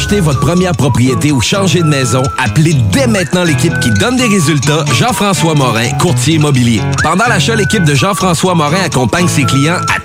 [0.00, 2.22] acheter votre première propriété ou changer de maison?
[2.38, 6.80] Appelez dès maintenant l'équipe qui donne des résultats, Jean-François Morin, courtier immobilier.
[7.02, 10.00] Pendant l'achat, l'équipe de Jean-François Morin accompagne ses clients à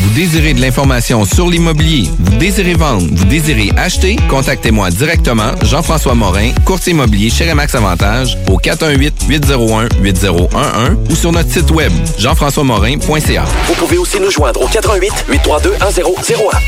[0.00, 6.14] Vous désirez de l'information sur l'immobilier, vous désirez vendre, vous désirez acheter, contactez-moi directement, Jean-François
[6.14, 13.44] Morin, courtier immobilier chez Remax Avantage, au 418-801-8011 ou sur notre site web, jean-françois-morin.ca.
[13.66, 16.58] Vous pouvez aussi nous joindre au 88 832 1001.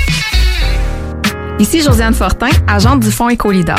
[1.59, 3.79] Ici Josiane Fortin, agente du Fonds Écolidar.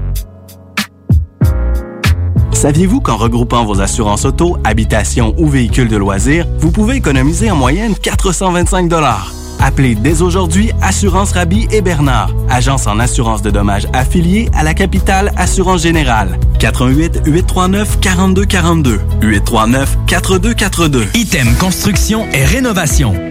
[2.61, 7.55] Saviez-vous qu'en regroupant vos assurances auto, habitation ou véhicules de loisirs, vous pouvez économiser en
[7.55, 8.87] moyenne 425
[9.59, 14.75] Appelez dès aujourd'hui Assurance Rabi et Bernard, agence en assurance de dommages affiliée à la
[14.75, 16.37] capitale Assurance Générale.
[16.59, 21.07] 88 839 4242 839 4242.
[21.15, 23.30] Item Construction et Rénovation.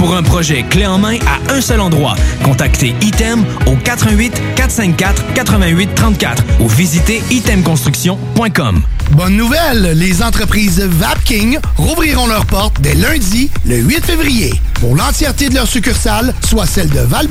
[0.00, 5.34] Pour un projet clé en main à un seul endroit, contactez ITEM au 88 454
[5.34, 8.82] 88 34 ou visitez itemconstruction.com.
[9.10, 15.50] Bonne nouvelle, les entreprises Vapking rouvriront leurs portes dès lundi, le 8 février, pour l'entièreté
[15.50, 17.28] de leurs succursales, soit celles de val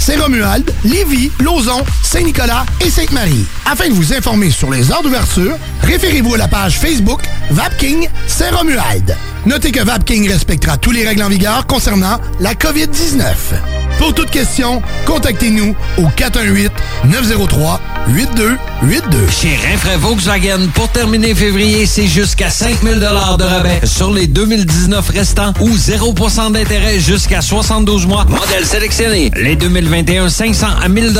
[0.00, 3.44] Saint-Romuald, Lévis, Lauson, Saint-Nicolas et Sainte-Marie.
[3.70, 9.14] Afin de vous informer sur les heures d'ouverture, référez-vous à la page Facebook Vapking Saint-Romuald.
[9.46, 13.22] Notez que Vapking respectera tous les règles en vigueur concernant la COVID-19.
[13.98, 16.68] Pour toute question, contactez-nous au 418-903-8282.
[19.28, 25.52] Chez Rinfraie Volkswagen, pour terminer février, c'est jusqu'à 5000 de rabais sur les 2019 restants
[25.60, 28.24] ou 0% d'intérêt jusqu'à 72 mois.
[28.28, 29.32] Modèle sélectionné.
[29.36, 31.12] Les 2021, 500 à 1000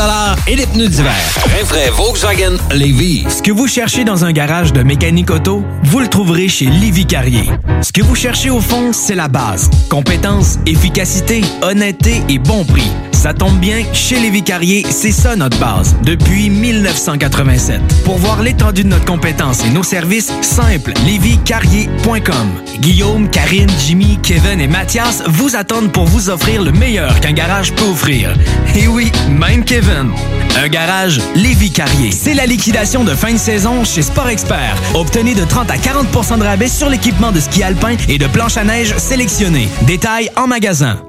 [0.47, 1.17] et les pneus d'hiver.
[1.59, 3.27] Rinfraie Volkswagen Lévis.
[3.29, 7.07] Ce que vous cherchez dans un garage de mécanique auto, vous le trouverez chez Livy
[7.07, 7.51] Carrier.
[7.83, 9.71] Ce que vous cherchez au fond, c'est la base.
[9.89, 12.91] Compétence, efficacité, honnêteté et bon prix.
[13.13, 17.81] Ça tombe bien, chez Lévi Carrier, c'est ça notre base, depuis 1987.
[18.05, 22.49] Pour voir l'étendue de notre compétence et nos services, simple, lévicarrier.com.
[22.79, 27.73] Guillaume, Karine, Jimmy, Kevin et Mathias vous attendent pour vous offrir le meilleur qu'un garage
[27.75, 28.33] peut offrir.
[28.77, 30.13] Et oui, même Kevin.
[30.59, 32.11] Un garage Lévi Carrier.
[32.11, 34.75] C'est la liquidation de fin de saison chez Sport Expert.
[34.93, 38.57] Obtenez de 30 à 40% de rabais sur l'équipement de ski alpin et de planche
[38.57, 39.69] à neige sélectionné.
[39.83, 41.01] Détails en magasin.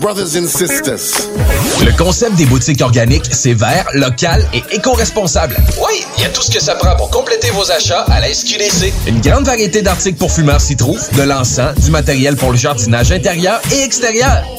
[0.00, 1.28] Brothers and sisters.
[1.84, 5.56] Le concept des boutiques organiques, c'est vert, local et éco-responsable.
[5.80, 8.32] Oui, il y a tout ce que ça prend pour compléter vos achats à la
[8.34, 8.92] SQDC.
[9.06, 13.12] Une grande variété d'articles pour fumeurs s'y trouve, de l'encens, du matériel pour le jardinage
[13.12, 14.44] intérieur et extérieur.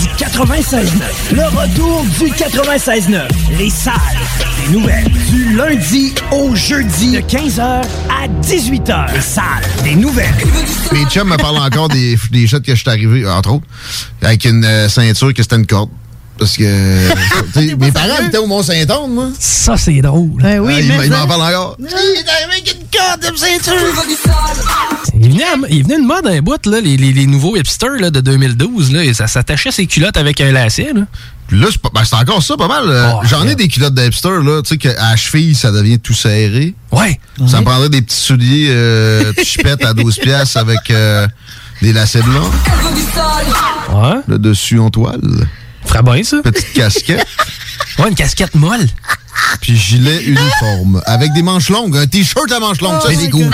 [0.00, 1.34] du 96.9.
[1.34, 3.28] Le retour du 96.9.
[3.58, 3.94] Les salles
[4.66, 5.10] des nouvelles.
[5.30, 9.12] Du lundi au jeudi de 15h à 18h.
[9.12, 9.44] Les salles
[9.84, 10.26] des nouvelles.
[10.92, 13.66] Mes chums me parlent encore des, des shots que je suis arrivé, entre autres,
[14.22, 15.90] avec une euh, ceinture que c'était une corde.
[16.40, 19.28] Parce que mes parents étaient au Mont-Saint-Anne, moi.
[19.38, 20.40] Ça, c'est drôle.
[20.42, 21.76] Ah, ils mais ils ça- m'en parlent encore.
[25.22, 27.98] Il venait, à- il venait de mode un bout, là, les, les- les nouveaux hipsters
[28.00, 28.90] là, de 2012.
[28.92, 30.92] Là, et ça s'attachait ses culottes avec un lacet.
[30.94, 31.02] Là.
[31.50, 32.84] Là, c'est pas- ben, c'est encore ça, pas mal.
[32.88, 36.14] euh, J'en ai des culottes de hipster, là, tu sais, qu'à cheville, ça devient tout
[36.14, 36.74] serré.
[36.92, 37.20] Ouais.
[37.48, 41.26] Ça me prendrait des petits souliers euh, chipettes à 12 piastres avec euh,
[41.82, 42.50] des lacets blancs.
[43.92, 44.20] Ouais.
[44.28, 45.20] Le dessus en toile.
[45.90, 46.36] Ferait bien, ça?
[46.42, 47.26] Petite casquette.
[47.98, 48.86] ouais, une casquette molle.
[49.60, 51.02] Puis gilet uniforme.
[51.04, 51.96] Avec des manches longues.
[51.96, 53.50] Un t-shirt à manches longues, ça, c'est cool.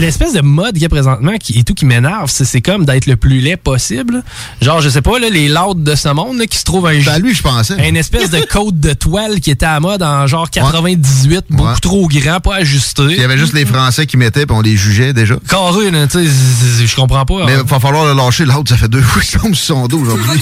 [0.00, 2.86] L'espèce de mode qu'il y a présentement qui, et tout qui m'énerve, c'est, c'est comme
[2.86, 4.22] d'être le plus laid possible.
[4.62, 6.98] Genre, je sais pas, là, les laudes de ce monde là, qui se trouvent un.
[7.02, 7.74] Ben, lui, je pensais.
[7.86, 11.74] Une espèce de côte de toile qui était à mode en genre 98, beaucoup Ouais.
[11.82, 13.02] trop grand, pas ajusté.
[13.10, 15.34] Il y avait juste les Français qui mettaient, puis on les jugeait déjà.
[15.48, 17.44] Carré, là, tu sais, je comprends pas.
[17.44, 17.62] Mais hein.
[17.64, 18.46] il va falloir le lâcher.
[18.46, 20.40] L'autre, ça fait deux fois qu'il tombe sur son dos aujourd'hui.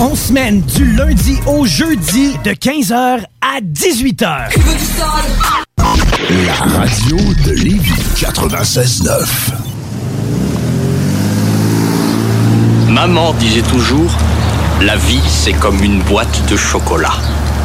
[0.00, 4.48] On semaine du lundi au jeudi de 15h à 18h.
[6.46, 9.26] La radio de Lévis 96.9.
[12.88, 14.12] Maman disait toujours,
[14.82, 17.14] la vie c'est comme une boîte de chocolat.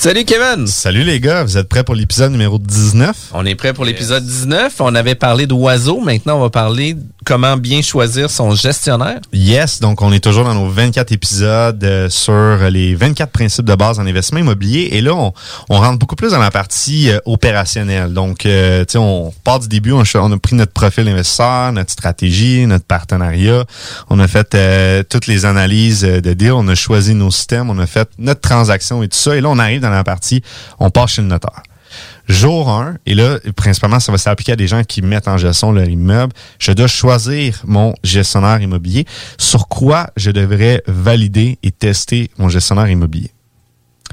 [0.00, 0.68] Salut Kevin!
[0.68, 3.30] Salut les gars, vous êtes prêts pour l'épisode numéro 19?
[3.34, 4.76] On est prêt pour l'épisode 19.
[4.78, 6.00] On avait parlé d'oiseaux.
[6.00, 6.96] Maintenant, on va parler
[7.28, 9.20] comment bien choisir son gestionnaire?
[9.34, 13.74] Yes, donc on est toujours dans nos 24 épisodes euh, sur les 24 principes de
[13.74, 14.88] base en investissement immobilier.
[14.92, 15.34] Et là, on,
[15.68, 18.14] on rentre beaucoup plus dans la partie euh, opérationnelle.
[18.14, 21.70] Donc, euh, tu sais, on part du début, on, on a pris notre profil investisseur,
[21.72, 23.66] notre stratégie, notre partenariat.
[24.08, 27.68] On a fait euh, toutes les analyses euh, de deal, on a choisi nos systèmes,
[27.68, 29.36] on a fait notre transaction et tout ça.
[29.36, 30.42] Et là, on arrive dans la partie,
[30.80, 31.62] on part chez le notaire
[32.28, 35.72] jour 1, et là, principalement, ça va s'appliquer à des gens qui mettent en gestion
[35.72, 39.06] leur immeuble, je dois choisir mon gestionnaire immobilier.
[39.38, 43.30] Sur quoi je devrais valider et tester mon gestionnaire immobilier?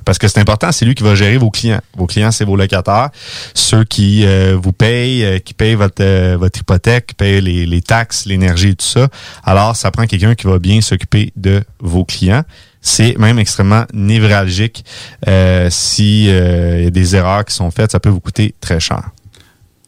[0.03, 1.81] Parce que c'est important, c'est lui qui va gérer vos clients.
[1.97, 3.09] Vos clients, c'est vos locataires,
[3.53, 7.65] ceux qui euh, vous payent, euh, qui payent votre, euh, votre hypothèque, qui payent les,
[7.65, 9.07] les taxes, l'énergie et tout ça.
[9.43, 12.43] Alors, ça prend quelqu'un qui va bien s'occuper de vos clients.
[12.87, 14.85] C'est même extrêmement névralgique.
[15.27, 18.79] Euh, si il y a des erreurs qui sont faites, ça peut vous coûter très
[18.79, 19.09] cher.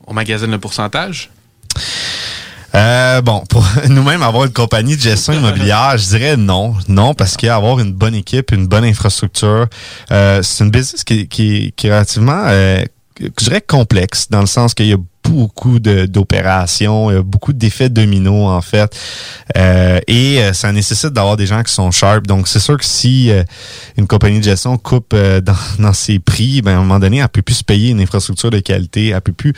[0.08, 1.30] On magasine le pourcentage?
[2.76, 6.76] Euh, bon, pour nous-mêmes avoir une compagnie de gestion immobilière, je dirais non.
[6.88, 9.68] Non, parce qu'avoir une bonne équipe, une bonne infrastructure,
[10.12, 12.84] euh, c'est une business qui, qui, qui est relativement, euh,
[13.20, 14.98] je dirais, complexe, dans le sens qu'il y a
[15.30, 18.96] beaucoup d'opérations, beaucoup d'effets dominos en fait,
[19.56, 22.28] Euh, et euh, ça nécessite d'avoir des gens qui sont sharp.
[22.28, 23.44] Donc c'est sûr que si euh,
[23.98, 27.18] une compagnie de gestion coupe euh, dans, dans ses prix, ben à un moment donné,
[27.18, 29.54] elle peut plus se payer une infrastructure de qualité, elle peut plus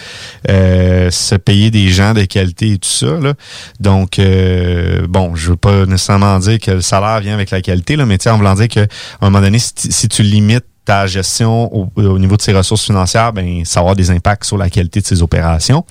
[0.50, 3.20] euh, se payer des gens de qualité et tout ça.
[3.20, 3.34] Là.
[3.80, 7.96] Donc euh, bon, je veux pas nécessairement dire que le salaire vient avec la qualité,
[7.96, 8.86] là, mais en voulant dire que à
[9.22, 13.32] un moment donné, si tu limites ta gestion au, au niveau de ses ressources financières,
[13.32, 15.86] ben ça va avoir des impacts sur la qualité de ses opérations.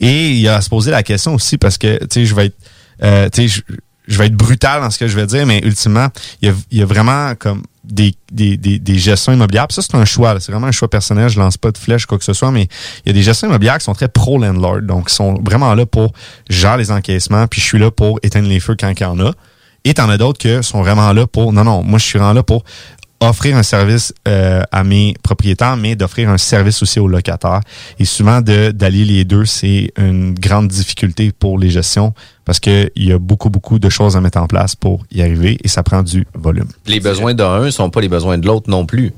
[0.00, 2.34] Et il y a à se poser la question aussi parce que tu sais, je
[2.34, 2.56] vais être
[3.04, 6.08] euh, je, vais être brutal dans ce que je vais dire, mais ultimement,
[6.40, 9.66] il y a, il y a vraiment comme des, des, des, des gestions immobilières.
[9.68, 10.40] Ça, c'est un choix.
[10.40, 11.28] C'est vraiment un choix personnel.
[11.28, 12.68] Je lance pas de flèche, quoi que ce soit, mais
[13.04, 14.80] il y a des gestions immobilières qui sont très pro-landlord.
[14.80, 16.14] Donc, ils sont vraiment là pour
[16.48, 19.20] gérer les encaissements, puis je suis là pour éteindre les feux quand il y en
[19.20, 19.32] a.
[19.84, 21.52] Et t'en as d'autres qui sont vraiment là pour...
[21.52, 22.64] Non, non, moi, je suis vraiment là pour
[23.20, 27.60] offrir un service euh, à mes propriétaires, mais d'offrir un service aussi aux locataires.
[27.98, 32.12] Et souvent, de d'allier les deux, c'est une grande difficulté pour les gestions
[32.44, 35.58] parce qu'il y a beaucoup, beaucoup de choses à mettre en place pour y arriver
[35.62, 36.68] et ça prend du volume.
[36.86, 39.12] Les besoins d'un ne sont pas les besoins de l'autre non plus.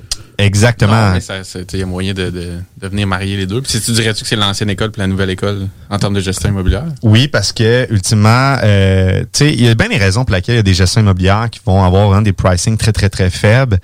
[0.44, 1.08] Exactement.
[1.08, 3.60] Non, mais ça- ça- Il y a moyen de, de, de venir marier les deux.
[3.62, 6.20] Puis si tu dirais-tu que c'est l'ancienne école puis la nouvelle école en termes de
[6.20, 6.84] gestion immobilière?
[7.02, 10.54] Oui, parce que ultimement, euh, tu sais, il y a bien des raisons pour lesquelles
[10.56, 13.30] il y a des gestions immobilières qui vont avoir hein, des pricing très très très
[13.30, 13.78] faibles.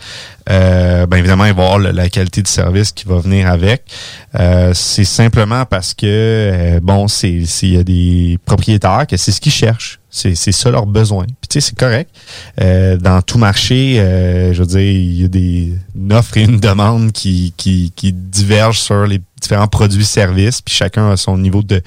[0.48, 3.82] Euh, ben évidemment, il va avoir la qualité du service qui va venir avec.
[4.38, 9.32] Euh, c'est simplement parce que euh, bon, c'est il y a des propriétaires que c'est
[9.32, 9.98] ce qu'ils cherchent.
[10.08, 11.24] C'est c'est ça leur besoin.
[11.24, 12.10] Puis tu sais, c'est correct.
[12.60, 16.44] Euh, dans tout marché, euh, je veux dire, il y a des une offre et
[16.44, 21.62] une demande qui qui, qui divergent sur les différents produits-services, puis chacun a son niveau
[21.62, 21.82] de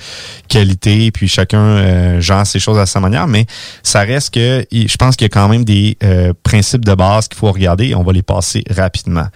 [0.48, 3.46] qualité, puis chacun euh, gère ses choses à sa manière, mais
[3.84, 7.28] ça reste que je pense qu'il y a quand même des euh, principes de base
[7.28, 9.28] qu'il faut regarder et on va les passer rapidement.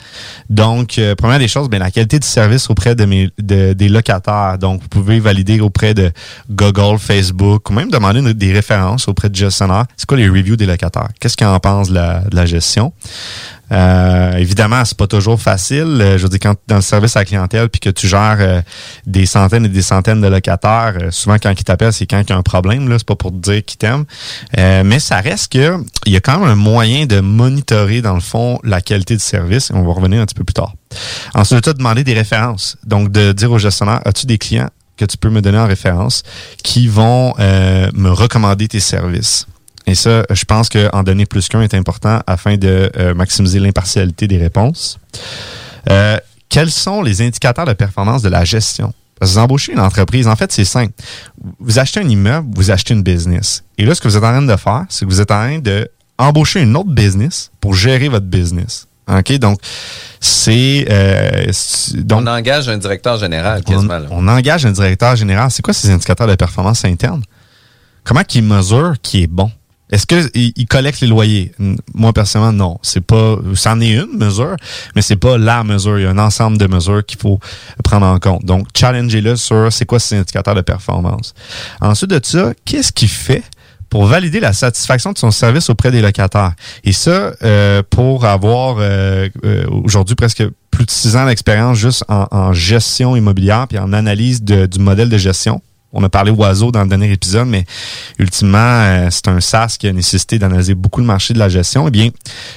[0.50, 3.90] Donc, euh, première des choses, ben, la qualité du service auprès de mes de- des
[3.90, 4.58] locataires.
[4.60, 6.12] Donc, vous pouvez valider auprès de
[6.50, 9.86] Google, Facebook, ou même demander des références auprès de gestionnaires.
[9.98, 11.10] C'est quoi les reviews des locataires?
[11.20, 12.94] Qu'est-ce qu'ils en pensent de la, de la gestion?
[13.72, 16.00] Euh, évidemment, c'est pas toujours facile.
[16.02, 18.38] Euh, je veux dire, quand dans le service à la clientèle puis que tu gères
[18.40, 18.62] euh,
[19.06, 22.30] des centaines et des centaines de locataires, euh, souvent quand ils t'appellent, c'est quand il
[22.30, 22.90] y a un problème.
[22.90, 24.06] Là, c'est pas pour te dire qu'ils t'aiment.
[24.58, 28.22] Mais ça reste que il y a quand même un moyen de monitorer dans le
[28.22, 29.72] fond la qualité du service.
[29.72, 30.74] Et on va revenir un petit peu plus tard.
[31.34, 32.78] Ensuite, tu as demandé des références.
[32.86, 36.24] Donc, de dire au gestionnaire, as-tu des clients que tu peux me donner en référence
[36.64, 39.48] qui vont me recommander tes services?
[39.86, 44.28] Et ça, je pense qu'en donner plus qu'un est important afin de euh, maximiser l'impartialité
[44.28, 44.98] des réponses.
[45.90, 46.18] Euh,
[46.50, 48.94] quels sont les indicateurs de performance de la gestion?
[49.20, 50.94] Parce que vous embauchez une entreprise, en fait, c'est simple.
[51.60, 53.64] Vous achetez un immeuble, vous achetez une business.
[53.78, 55.36] Et là, ce que vous êtes en train de faire, c'est que vous êtes en
[55.36, 58.88] train de embaucher une autre business pour gérer votre business.
[59.10, 59.34] OK?
[59.40, 59.60] Donc,
[60.20, 60.86] c'est...
[60.90, 61.52] euh,
[62.12, 63.98] On engage un directeur général quasiment.
[64.00, 64.08] là.
[64.12, 65.52] on engage un directeur général.
[65.52, 67.22] C'est quoi ces indicateurs de performance interne?
[68.06, 69.52] Comment qu'il mesure qui est bon?
[69.94, 71.52] Est-ce qu'il il collecte les loyers?
[71.94, 72.80] Moi, personnellement, non.
[72.82, 74.56] C'est pas, c'en est une mesure,
[74.96, 76.00] mais c'est pas la mesure.
[76.00, 77.40] Il y a un ensemble de mesures qu'il faut
[77.84, 78.44] prendre en compte.
[78.44, 81.36] Donc, challengez-le sur c'est quoi ces indicateurs de performance.
[81.80, 83.44] Ensuite de ça, qu'est-ce qu'il fait
[83.88, 86.54] pour valider la satisfaction de son service auprès des locataires?
[86.84, 92.04] Et ça, euh, pour avoir euh, euh, aujourd'hui presque plus de six ans d'expérience juste
[92.08, 95.62] en, en gestion immobilière puis en analyse de- du modèle de gestion
[95.94, 97.66] on a parlé oiseau dans le dernier épisode, mais
[98.20, 101.88] ultimement, euh, c'est un SaaS qui a nécessité d'analyser beaucoup le marché de la gestion.
[101.88, 102.10] Eh bien,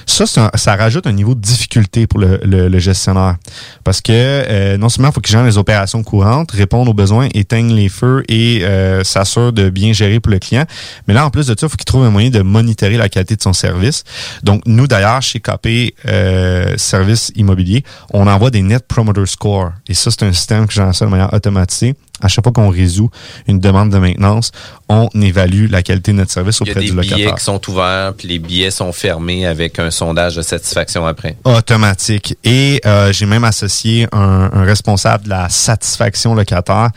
[0.05, 3.37] ça, ça rajoute un niveau de difficulté pour le, le- gestionnaire.
[3.83, 7.27] Parce que euh, non seulement il faut qu'il gère les opérations courantes, répondre aux besoins,
[7.33, 10.65] éteigne les feux et euh, s'assure de bien gérer pour le client.
[11.07, 13.09] Mais là, en plus de ça, il faut qu'il trouve un moyen de monitorer la
[13.09, 14.03] qualité de son service.
[14.43, 17.83] Donc, nous, d'ailleurs, chez KP euh, Service Immobilier,
[18.13, 19.71] on envoie des Net Promoter Score.
[19.87, 21.95] Et ça, c'est un système que j'en de manière automatisée.
[22.21, 23.09] À chaque fois qu'on résout
[23.47, 24.51] une demande de maintenance,
[24.89, 27.35] on évalue la qualité de notre service Il y a auprès des du billets locataire.
[27.35, 31.37] qui sont ouverts, puis les billets sont fermés avec un sondage de satisfaction après.
[31.43, 32.35] automatique.
[32.43, 36.89] Et euh, j'ai même associé un, un responsable de la satisfaction locataire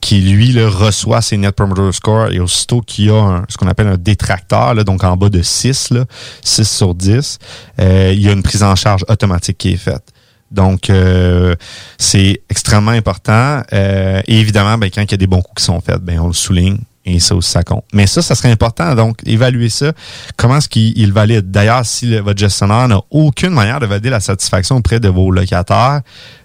[0.00, 3.56] qui, lui, là, reçoit ses Net Promoter Score et aussitôt qu'il y a un- ce
[3.56, 6.04] qu'on appelle un détracteur, là, donc en bas de 6, là,
[6.44, 7.38] 6 sur 10,
[7.80, 10.04] euh, il y a une prise en charge automatique qui est faite.
[10.50, 11.54] Donc, euh,
[11.98, 13.62] c'est extrêmement important.
[13.72, 16.18] Euh, et évidemment, ben, quand il y a des bons coups qui sont faits, ben,
[16.20, 16.78] on le souligne.
[17.04, 17.84] Et ça aussi, ça compte.
[17.94, 18.94] Mais ça, ça serait important.
[18.94, 19.92] Donc, évaluer ça.
[20.36, 21.50] Comment est-ce qu'il il valide?
[21.50, 26.02] D'ailleurs, si votre gestionnaire n'a aucune manière de valider la satisfaction auprès de vos locataires,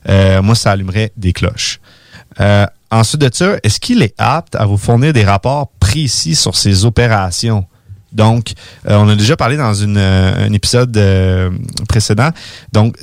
[0.07, 1.79] euh, moi, ça allumerait des cloches.
[2.39, 6.55] Euh, ensuite de ça, est-ce qu'il est apte à vous fournir des rapports précis sur
[6.55, 7.65] ses opérations?
[8.14, 8.53] Donc,
[8.88, 11.49] euh, on a déjà parlé dans une, euh, un épisode euh,
[11.89, 12.30] précédent.
[12.72, 12.95] Donc,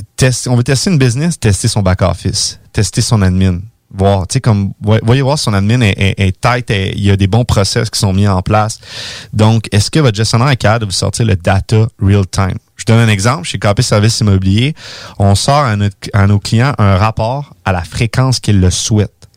[0.47, 3.59] on veut tester une business, tester son back-office, tester son admin.
[3.93, 7.11] Voir, tu sais, comme, voy- voyez voir son admin est, est, tight, est- il y
[7.11, 8.79] a des bons process qui sont mis en place.
[9.33, 12.55] Donc, est-ce que votre gestionnaire est capable de vous sortir le data real time?
[12.77, 13.43] Je donne un exemple.
[13.49, 14.75] Chez KP Service Immobilier,
[15.19, 15.75] on sort à,
[16.13, 19.29] à nos clients un rapport à la fréquence qu'ils le souhaitent.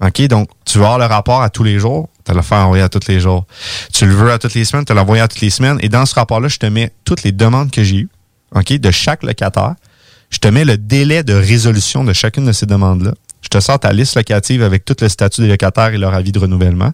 [0.00, 0.22] OK?
[0.28, 2.82] Donc, tu veux avoir le rapport à tous les jours, tu vas le faire envoyer
[2.82, 3.46] à tous les jours.
[3.92, 5.78] Tu le veux à toutes les semaines, tu l'envoyer à toutes les semaines.
[5.80, 8.08] Et dans ce rapport-là, je te mets toutes les demandes que j'ai eues,
[8.54, 9.74] OK, de chaque locataire.
[10.28, 13.14] Je te mets le délai de résolution de chacune de ces demandes-là.
[13.40, 16.32] Je te sors ta liste locative avec tout le statut des locataires et leur avis
[16.32, 16.92] de renouvellement.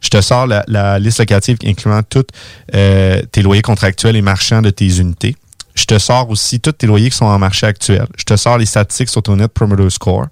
[0.00, 2.26] Je te sors la, la liste locative incluant tous
[2.74, 5.34] euh, tes loyers contractuels et marchands de tes unités.
[5.76, 8.06] Je te sors aussi tous tes loyers qui sont en marché actuel.
[8.16, 10.26] Je te sors les statistiques sur ton Net Promoter Score.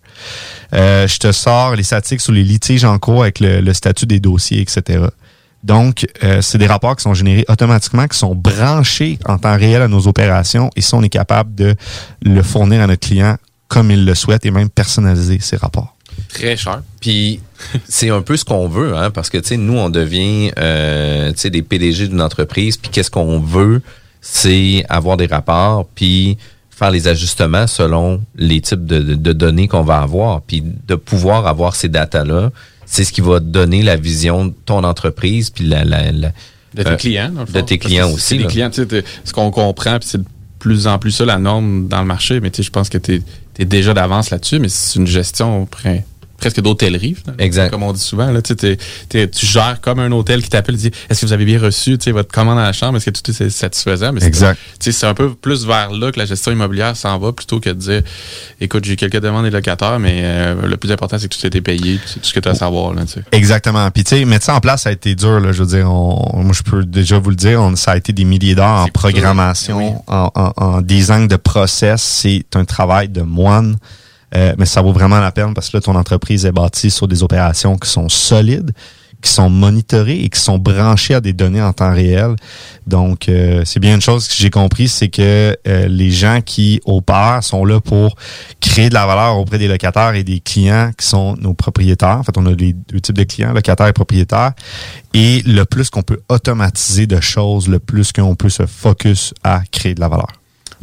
[0.72, 4.20] Euh, je te sors les statistiques sur les litiges en cours avec le, statut des
[4.20, 5.04] dossiers, etc.
[5.62, 9.82] Donc, euh, c'est des rapports qui sont générés automatiquement, qui sont branchés en temps réel
[9.82, 11.74] à nos opérations et ça, on est capable de
[12.22, 13.36] le fournir à notre client
[13.68, 15.96] comme il le souhaite et même personnaliser ces rapports.
[16.28, 16.82] Très cher.
[17.00, 17.40] Puis
[17.88, 21.32] c'est un peu ce qu'on veut, hein, parce que tu sais, nous, on devient euh,
[21.32, 23.82] tu sais, des PDG d'une entreprise, puis qu'est-ce qu'on veut,
[24.26, 26.38] c'est avoir des rapports, puis
[26.70, 30.94] faire les ajustements selon les types de, de- de données qu'on va avoir, puis de
[30.94, 32.50] pouvoir avoir ces datas-là,
[32.86, 36.32] c'est ce qui va donner la vision de ton entreprise, puis la, la, la-
[36.74, 38.38] De tes euh, clients, dans le de tes Parce clients que aussi.
[38.38, 38.48] Là.
[38.48, 40.24] clients, tu sais, ce qu'on comprend, puis c'est de
[40.58, 42.96] plus en plus ça la norme dans le marché, mais tu sais, je pense que
[42.98, 43.22] tu
[43.58, 45.68] es, déjà d'avance là-dessus, mais c'est une gestion
[46.44, 47.16] presque d'hôtellerie.
[47.38, 47.70] Exact.
[47.70, 48.78] Comme on dit souvent, là, tu sais, t'es-
[49.08, 51.58] t'es- tu gères comme un hôtel qui t'appelle et dit Est-ce que vous avez bien
[51.58, 54.12] reçu tu sais, votre commande à la chambre, est-ce que tout est satisfaisant?
[54.12, 54.58] Mais c'est- Exact.
[54.78, 57.60] tu sais, c'est un peu plus vers là que la gestion immobilière s'en va plutôt
[57.60, 58.02] que de dire
[58.60, 61.46] écoute, j'ai quelques demandes des locataires, mais euh, le plus important, c'est que tout a
[61.48, 62.92] été payé, c'est tout ce que tu as à savoir.
[62.94, 63.02] Là.
[63.32, 63.90] Exactement.
[63.90, 65.40] Puis tu sais, mettre ça en place, ça a été dur.
[65.40, 67.96] Là, je veux dire, on- moi je peux déjà vous le dire, on- ça a
[67.96, 72.02] été des milliers d'heures en programmation, en, en- en design de process.
[72.02, 73.76] C'est un travail de moine.
[74.36, 77.06] Euh, mais ça vaut vraiment la peine parce que là, ton entreprise est bâtie sur
[77.06, 78.72] des opérations qui sont solides,
[79.24, 82.36] qui sont monitorées et qui sont branchées à des données en temps réel.
[82.86, 86.80] Donc, euh, c'est bien une chose que j'ai compris, c'est que euh, les gens qui
[86.84, 88.16] opèrent sont là pour
[88.60, 92.18] créer de la valeur auprès des locataires et des clients qui sont nos propriétaires.
[92.18, 94.52] En fait, on a les deux types de clients, locataires et propriétaires.
[95.14, 99.62] Et le plus qu'on peut automatiser de choses, le plus qu'on peut se focus à
[99.70, 100.32] créer de la valeur.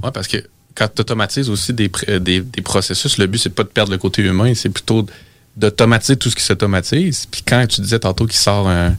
[0.01, 0.37] Oui, parce que
[0.75, 3.91] quand tu automatises aussi des, euh, des, des processus, le but, c'est pas de perdre
[3.91, 5.05] le côté humain, c'est plutôt
[5.57, 7.27] d'automatiser tout ce qui s'automatise.
[7.29, 8.95] Puis quand tu disais tantôt qu'il sort un,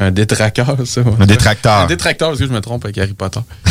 [0.00, 1.02] un détraqueur, ça.
[1.20, 1.80] Un détracteur.
[1.80, 3.40] Un détracteur, parce que je me trompe avec Harry Potter.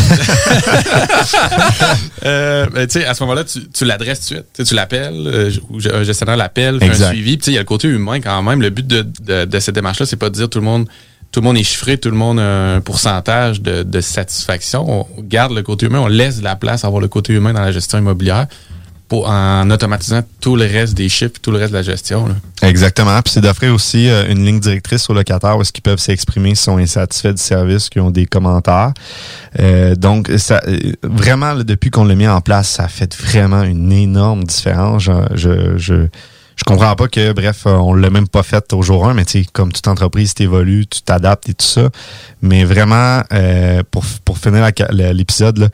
[2.26, 4.68] euh, ben, tu sais, à ce moment-là, tu, tu l'adresses tout de suite.
[4.68, 7.38] Tu, l'appelles, euh, ou un gestionnaire l'appelle, fait un suivi.
[7.38, 8.62] Puis tu sais, il y a le côté humain quand même.
[8.62, 10.88] Le but de, de, de cette démarche-là, c'est pas de dire tout le monde
[11.32, 15.08] tout le monde est chiffré, tout le monde a un pourcentage de, satisfaction.
[15.18, 17.62] On garde le côté humain, on laisse la place à avoir le côté humain dans
[17.62, 18.48] la gestion immobilière
[19.10, 22.28] pour, en automatisant tout le reste des chiffres, tout le reste de la gestion.
[22.28, 22.36] là.
[22.62, 23.20] Exactement.
[23.24, 26.50] Puis c'est d'offrir aussi euh, une ligne directrice aux locataires où est-ce qu'ils peuvent s'exprimer
[26.50, 28.94] s'ils sont insatisfaits du service, qu'ils ont des commentaires.
[29.60, 33.16] Euh, donc, ça, euh, vraiment, là, depuis qu'on l'a mis en place, ça a fait
[33.16, 35.04] vraiment une énorme différence.
[35.04, 36.08] Je, je, je,
[36.60, 39.24] je comprends pas que, bref, euh, on l'a même pas fait au jour 1, mais
[39.24, 41.90] tu sais, comme toute entreprise, tu évolues, tu t'adaptes et tout ça.
[42.42, 45.72] Mais vraiment, euh, pour, pour finir l'épisode,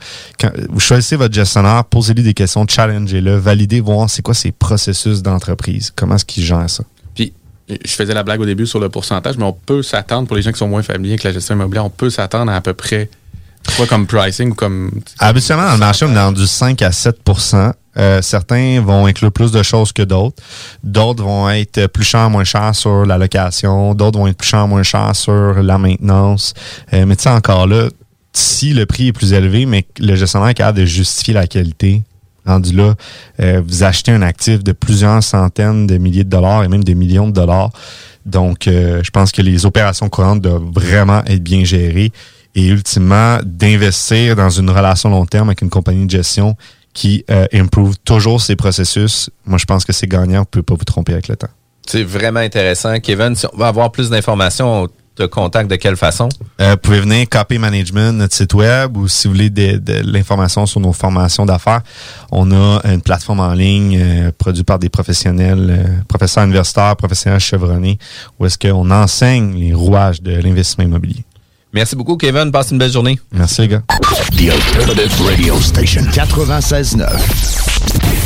[0.68, 5.92] vous choisissez votre gestionnaire, posez-lui des questions, challengez-le, validez, voir c'est quoi ses processus d'entreprise,
[5.96, 6.84] comment est-ce qu'il gère ça.
[7.16, 7.32] Puis,
[7.68, 10.42] je faisais la blague au début sur le pourcentage, mais on peut s'attendre, pour les
[10.42, 12.74] gens qui sont moins familiers avec la gestion immobilière, on peut s'attendre à à peu
[12.74, 13.10] près
[13.76, 14.92] quoi comme pricing ou comme.
[15.18, 17.18] Habituellement, dans le marché, on est dans du 5 à 7
[17.98, 20.42] Euh, certains vont inclure plus de choses que d'autres.
[20.82, 23.94] D'autres vont être plus chers, moins chers sur la location.
[23.94, 26.54] D'autres vont être plus chers, moins chers sur la maintenance.
[26.92, 27.88] Euh, mais tu sais, encore là,
[28.32, 32.02] si le prix est plus élevé, mais le gestionnaire est capable de justifier la qualité,
[32.46, 32.94] rendu là,
[33.40, 36.94] euh, vous achetez un actif de plusieurs centaines de milliers de dollars et même des
[36.94, 37.70] millions de dollars.
[38.24, 42.12] Donc, euh, je pense que les opérations courantes doivent vraiment être bien gérées
[42.54, 46.56] et ultimement d'investir dans une relation long terme avec une compagnie de gestion
[46.96, 49.30] qui euh, improve toujours ses processus.
[49.44, 50.38] Moi, je pense que c'est gagnant.
[50.38, 51.50] Vous ne pouvez pas vous tromper avec le temps.
[51.86, 52.98] C'est vraiment intéressant.
[53.00, 56.28] Kevin, si on va avoir plus d'informations, on te contacte de quelle façon?
[56.60, 60.10] Euh, vous pouvez venir Copy Management, notre site web, ou si vous voulez de, de
[60.10, 61.82] l'information sur nos formations d'affaires,
[62.32, 67.40] on a une plateforme en ligne euh, produite par des professionnels, euh, professeurs universitaires, professionnels
[67.40, 67.98] chevronnés,
[68.38, 71.24] où est-ce qu'on enseigne les rouages de l'investissement immobilier.
[71.76, 72.50] Merci beaucoup, Kevin.
[72.50, 73.20] Passe une belle journée.
[73.32, 73.82] Merci, les gars.
[74.32, 78.25] The Alternative Radio Station 96.9.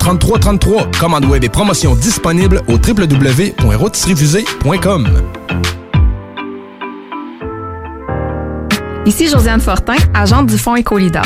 [0.01, 0.91] 3333.
[0.99, 5.07] Commande web et promotion disponible au www.rotisseriefusée.com.
[9.05, 11.25] Ici Josiane Fortin, agente du Fonds Écolidar.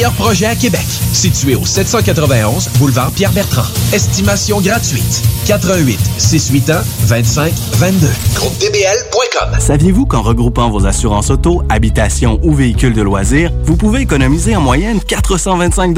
[0.01, 0.85] meilleurs à Québec.
[1.13, 3.67] Situé au 791 boulevard Pierre-Bertrand.
[3.93, 5.21] Estimation gratuite.
[5.45, 8.07] 88 681 25 22.
[8.33, 9.59] GroupeDBL.com.
[9.59, 14.61] Saviez-vous qu'en regroupant vos assurances auto, habitation ou véhicules de loisirs, vous pouvez économiser en
[14.61, 15.95] moyenne 425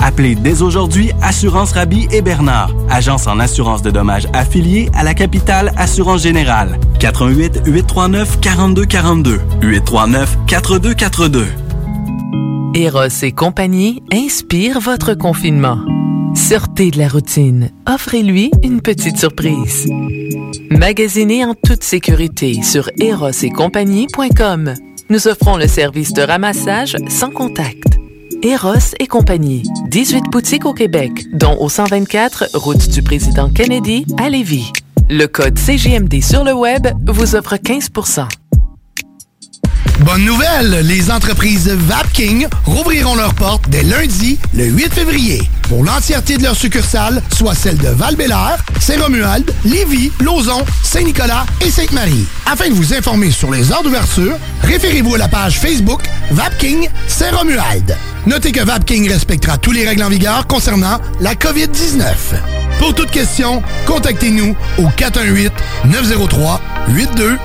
[0.00, 5.14] Appelez dès aujourd'hui Assurance Rabi et Bernard, agence en assurance de dommages affiliée à la
[5.14, 6.78] capitale Assurance Générale.
[7.00, 11.65] 88 839 4242 839 4242.
[12.74, 15.78] Eros et compagnie inspire votre confinement.
[16.34, 17.70] Sortez de la routine.
[17.88, 19.90] Offrez-lui une petite surprise.
[20.70, 24.74] Magasinez en toute sécurité sur erosetcompagnie.com.
[25.08, 27.98] Nous offrons le service de ramassage sans contact.
[28.42, 29.62] Eros et compagnie.
[29.88, 34.72] 18 boutiques au Québec, dont au 124 route du président Kennedy à Lévis.
[35.08, 37.90] Le code CGMD sur le web vous offre 15
[40.00, 46.36] Bonne nouvelle, les entreprises Vapking rouvriront leurs portes dès lundi, le 8 février, pour l'entièreté
[46.36, 48.16] de leurs succursales, soit celles de val
[48.80, 52.26] Saint-Romuald, Lévis, Lauson, Saint-Nicolas et Sainte-Marie.
[52.46, 57.96] Afin de vous informer sur les heures d'ouverture, référez-vous à la page Facebook Vapking Saint-Romuald.
[58.26, 62.02] Notez que Vapking respectera tous les règles en vigueur concernant la COVID-19.
[62.80, 67.38] Pour toute question, contactez-nous au 418-903-8282.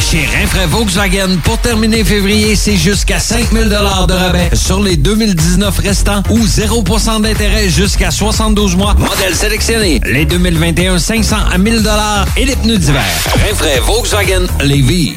[0.00, 6.22] Chez Rinfraie Volkswagen, pour terminer février, c'est jusqu'à 5000 de rabais sur les 2019 restants
[6.30, 8.94] ou 0% d'intérêt jusqu'à 72 mois.
[8.94, 10.00] Modèle sélectionné.
[10.06, 11.86] Les 2021 500 à 1000
[12.38, 13.04] et les pneus d'hiver.
[13.46, 15.16] Rinfraie Volkswagen Lévis.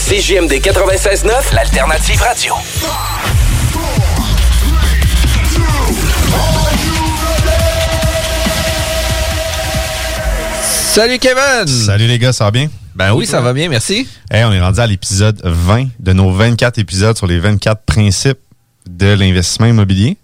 [0.00, 2.54] CJMD 96.9, l'alternative radio.
[10.62, 11.66] Salut Kevin!
[11.66, 12.68] Salut les gars, ça va bien?
[12.94, 14.08] Ben oui, ça va bien, merci.
[14.30, 18.40] Hey, on est rendu à l'épisode 20 de nos 24 épisodes sur les 24 principes
[18.88, 20.16] de l'investissement immobilier.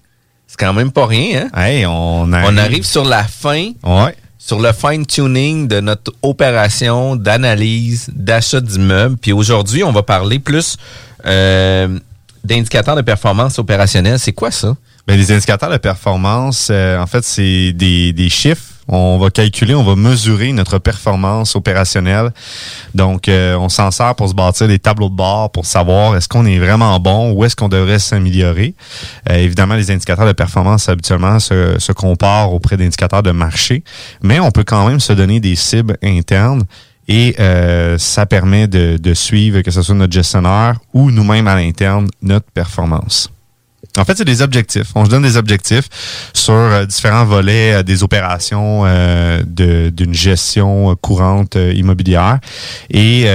[0.47, 1.61] C'est quand même pas rien, hein?
[1.63, 3.73] Hey, on arrive, on arrive sur la fin.
[3.85, 4.17] Ouais
[4.47, 9.17] sur le fine-tuning de notre opération d'analyse d'achat d'immeubles.
[9.17, 10.77] Puis aujourd'hui, on va parler plus
[11.27, 11.99] euh,
[12.45, 14.21] d'indicateurs de performance opérationnelle.
[14.21, 14.77] C'est quoi ça?
[15.05, 19.75] Bien, les indicateurs de performance, euh, en fait, c'est des, des chiffres on va calculer,
[19.75, 22.31] on va mesurer notre performance opérationnelle.
[22.95, 26.29] Donc, euh, on s'en sert pour se bâtir des tableaux de bord pour savoir est-ce
[26.29, 28.75] qu'on est vraiment bon ou est-ce qu'on devrait s'améliorer.
[29.29, 33.83] Euh, évidemment, les indicateurs de performance habituellement se, comparent auprès d'indicateurs de marché,
[34.23, 36.65] mais on peut quand même se donner des cibles internes
[37.09, 41.55] et euh, ça permet de, de suivre, que ce soit notre gestionnaire ou nous-mêmes à
[41.55, 43.31] l'interne, notre performance.
[43.99, 44.89] En fait, c'est des objectifs.
[44.95, 45.89] On se donne des objectifs
[46.35, 52.39] sur euh, différents volets euh, des opérations euh, d'une gestion courante immobilière.
[52.91, 53.27] Et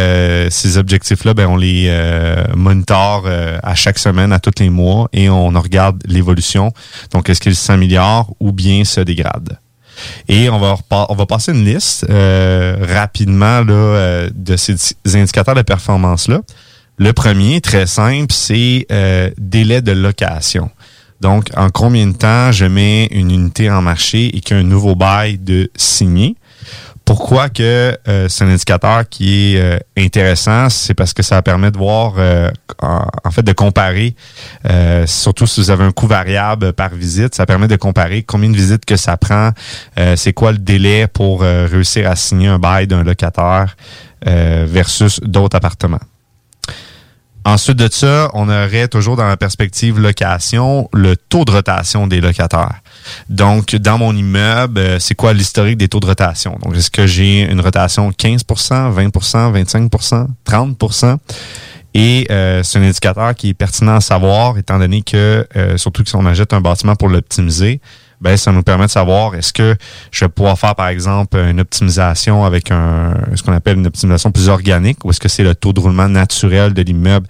[0.50, 1.92] ces objectifs-là, ben, on les
[2.56, 6.72] monitore à chaque semaine, à tous les mois, et on regarde l'évolution.
[7.12, 9.58] Donc, est-ce qu'ils s'améliorent ou bien se dégradent?
[10.28, 10.78] Et on va,
[11.10, 14.76] on va passer une liste rapidement là, de ces
[15.14, 16.42] indicateurs de performance-là.
[17.02, 20.70] Le premier, très simple, c'est euh, délai de location.
[21.20, 24.62] Donc, en combien de temps je mets une unité en marché et qu'il y a
[24.62, 26.36] un nouveau bail de signer?
[27.04, 31.72] Pourquoi que euh, c'est un indicateur qui est euh, intéressant, c'est parce que ça permet
[31.72, 32.14] de voir,
[32.84, 34.16] en, fait, de comparer,
[35.08, 38.56] surtout si vous avez un coût variable par visite, ça permet de comparer combien de
[38.56, 39.50] visites que ça prend,
[40.16, 43.76] c'est quoi le délai pour réussir à signer un bail d'un locataire
[44.24, 45.98] versus d'autres appartements.
[47.44, 52.22] Ensuite de ça, on aurait toujours dans la perspective location le taux de rotation des
[52.22, 52.82] locataires.
[53.30, 56.60] Donc, dans mon immeuble, euh, c'est quoi l'historique des taux de rotation?
[56.62, 61.18] Donc, est-ce que j'ai une rotation 15% 20% 25% 30%
[61.94, 66.04] et euh, c'est un indicateur qui est pertinent à savoir, étant donné que, euh, surtout
[66.04, 67.82] que si on achète un bâtiment pour l'optimiser,
[68.22, 69.76] ben ça nous permet de savoir est-ce que
[70.12, 74.32] je vais pouvoir faire par exemple une optimisation avec un ce qu'on appelle une optimisation
[74.32, 77.28] plus organique ou est-ce que c'est le taux de roulement naturel de l'immeuble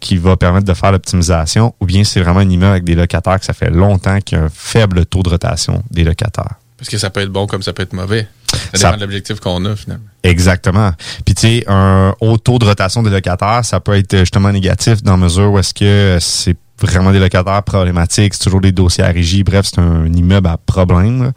[0.00, 3.40] qui va permettre de faire l'optimisation ou bien c'est vraiment un immeuble avec des locataires
[3.40, 6.56] que ça fait longtemps qu'il y a un faible taux de rotation des locataires?
[6.76, 8.28] Parce que ça peut être bon comme ça peut être mauvais.
[8.74, 10.04] Ça dépend de l'objectif qu'on a finalement.
[10.22, 10.92] Exactement.
[11.24, 15.02] Puis tu sais, un haut taux de rotation des locataires, ça peut être justement négatif
[15.02, 19.08] dans mesure où est-ce que c'est vraiment des locataires problématiques, c'est toujours des dossiers à
[19.08, 19.44] régie.
[19.44, 21.32] Bref, c'est un immeuble à problème.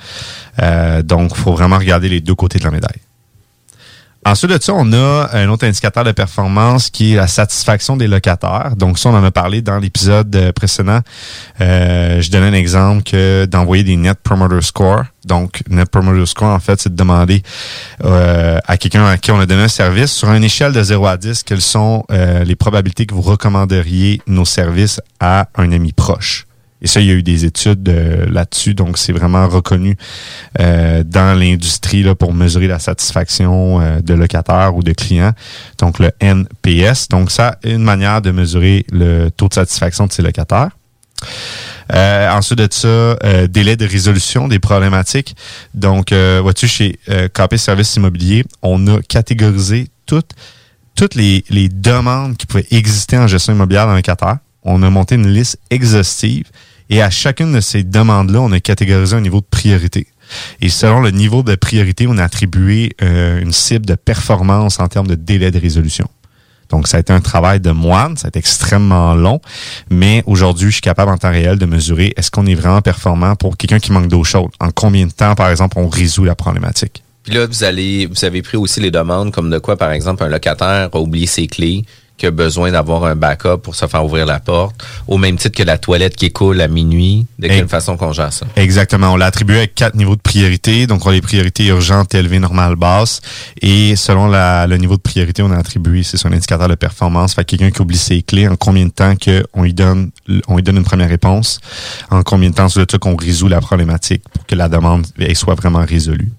[0.61, 3.01] Euh, donc, faut vraiment regarder les deux côtés de la médaille.
[4.27, 8.07] Ensuite de ça, on a un autre indicateur de performance qui est la satisfaction des
[8.07, 8.73] locataires.
[8.75, 10.99] Donc ça, on en a parlé dans l'épisode euh, précédent.
[11.61, 15.05] Euh, je donnais un exemple que d'envoyer des Net Promoter Score.
[15.23, 17.41] Donc, Net Promoter Score, en fait, c'est de demander
[18.03, 21.07] euh, à quelqu'un à qui on a donné un service, sur une échelle de 0
[21.07, 26.46] à 10, quelles sont les probabilités que vous recommanderiez nos services à un ami proche.
[26.81, 29.97] Et ça, il y a eu des études euh, là-dessus, donc c'est vraiment reconnu
[30.59, 35.33] euh, dans l'industrie là, pour mesurer la satisfaction euh, de locataires ou de clients.
[35.79, 37.07] Donc le NPS.
[37.09, 40.69] Donc ça, une manière de mesurer le taux de satisfaction de ces locataires.
[41.91, 43.17] ensuite de ça,
[43.47, 45.35] délai de résolution des problématiques.
[45.73, 46.99] Donc, vois-tu, chez
[47.33, 50.31] KP Services Immobiliers, on a catégorisé toutes,
[50.95, 54.37] toutes les, les demandes qui pouvaient exister en gestion immobilière dans un locataire.
[54.63, 56.45] On a monté une liste exhaustive
[56.89, 60.07] et à chacune de ces demandes-là, on a catégorisé un niveau de priorité.
[60.61, 64.87] Et selon le niveau de priorité, on a attribué euh, une cible de performance en
[64.87, 66.07] termes de délai de résolution.
[66.69, 69.39] Donc, ça a été un travail de moine, ça a été extrêmement long,
[69.89, 73.35] mais aujourd'hui, je suis capable en temps réel de mesurer est-ce qu'on est vraiment performant
[73.35, 74.51] pour quelqu'un qui manque d'eau chaude?
[74.59, 77.03] En combien de temps, par exemple, on résout la problématique?
[77.23, 80.23] Puis là, vous allez, vous avez pris aussi les demandes comme de quoi, par exemple,
[80.23, 81.85] un locataire a oublié ses clés,
[82.17, 84.75] qui a besoin d'avoir un backup pour se faire ouvrir la porte,
[85.07, 87.27] au même titre que la toilette qui coule à minuit.
[87.37, 88.47] De quelle façon qu'on gère ça?
[88.55, 89.13] Exactement.
[89.13, 90.87] On l'a attribué à quatre niveaux de priorité.
[90.87, 93.21] Donc, on a les priorités urgentes, élevées, normales, basses.
[93.61, 97.35] Et selon le niveau de priorité, on a attribué, c'est son indicateur de performance.
[97.35, 100.11] Fait quelqu'un qui oublie ses clés, en combien de temps qu'on lui donne,
[100.47, 101.59] on lui donne une première réponse,
[102.09, 105.05] en combien de temps, c'est le qu'on résout la problématique pour que la demande
[105.35, 106.31] soit vraiment résolue?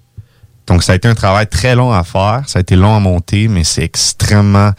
[0.67, 2.43] Donc, ça a été un travail très long à faire.
[2.45, 4.71] Ça a été long à monter, mais c'est extrêmement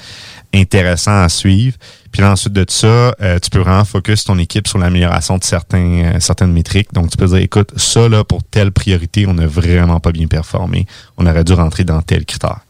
[0.55, 1.77] intéressant à suivre.
[2.13, 6.03] Puis ensuite de ça, euh, tu peux vraiment focus ton équipe sur l'amélioration de certains,
[6.05, 6.93] euh, certaines métriques.
[6.93, 10.27] Donc, tu peux dire, écoute, ça, là, pour telle priorité, on n'a vraiment pas bien
[10.27, 10.87] performé.
[11.17, 12.61] On aurait dû rentrer dans tel critère.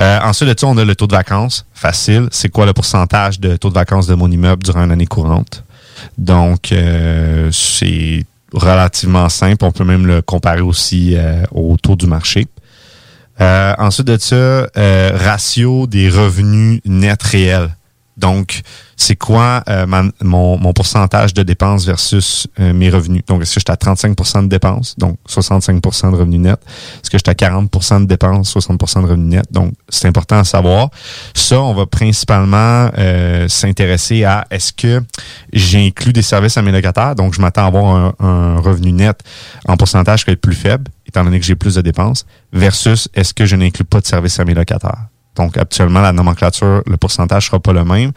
[0.00, 1.66] Euh, ensuite de ça, on a le taux de vacances.
[1.74, 2.28] Facile.
[2.30, 5.64] C'est quoi le pourcentage de taux de vacances de mon immeuble durant une année courante?
[6.18, 6.74] Donc,
[7.52, 9.64] c'est relativement simple.
[9.64, 11.16] On peut même le comparer aussi
[11.50, 12.46] au taux du marché.
[13.40, 17.75] Euh, ensuite de ça, euh, ratio des revenus nets réels.
[18.16, 18.62] Donc,
[18.96, 19.86] c'est quoi euh,
[20.22, 23.22] mon, mon, pourcentage de dépenses versus mes revenus?
[23.26, 26.60] Donc, est-ce que j'étais à 35% de dépenses, donc 65% de revenus nets?
[27.02, 29.52] Est-ce que j'étais à 40% de dépenses, 60% de revenus nets?
[29.52, 30.88] Donc, c'est important à savoir.
[31.34, 32.90] Ça, on va principalement
[33.48, 35.02] s'intéresser à est-ce que
[35.52, 37.14] j'inclus des services à mes locataires?
[37.14, 39.20] Donc, je m'attends à avoir un, un revenu net
[39.66, 43.08] en pourcentage qui va être plus faible étant donné que j'ai plus de dépenses, versus
[43.14, 45.06] est-ce que je n'inclus pas de services à mes locataires?
[45.36, 48.12] Donc, actuellement, la nomenclature, le pourcentage sera pas le même.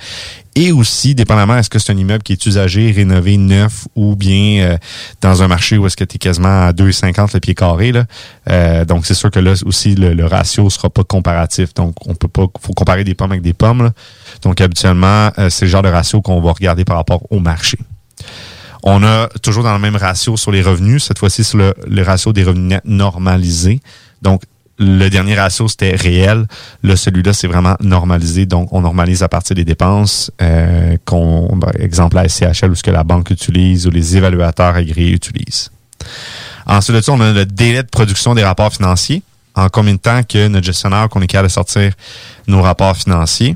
[0.55, 4.63] Et aussi, dépendamment, est-ce que c'est un immeuble qui est usagé, rénové, neuf, ou bien
[4.63, 4.77] euh,
[5.21, 7.91] dans un marché où est-ce que tu es quasiment à 2,50 le pied carré.
[7.91, 8.05] Là.
[8.49, 11.73] Euh, donc, c'est sûr que là aussi, le, ratio sera pas comparatif.
[11.73, 13.91] Donc, on peut pas, faut comparer des pommes avec des pommes.
[14.41, 17.77] Donc, habituellement, euh, c'est le genre de ratio qu'on va regarder par rapport au marché.
[18.83, 22.31] On a toujours dans le même ratio sur les revenus, cette fois-ci sur le, ratio
[22.31, 23.81] des revenus nets normalisés.
[24.21, 24.43] Donc,
[24.79, 26.45] le dernier ratio, c'était réel.
[26.83, 28.45] Là, celui-là, c'est vraiment normalisé.
[28.45, 32.83] Donc, on normalise à partir des dépenses euh, qu'on, par exemple, la SCHL ou ce
[32.83, 35.69] que la banque utilise ou les évaluateurs agréés utilisent.
[36.65, 39.21] Ensuite de ça, on a le délai de production des rapports financiers.
[39.55, 41.91] En combien de temps que notre gestionnaire, qu'on est capable de sortir
[42.47, 43.55] nos rapports financiers?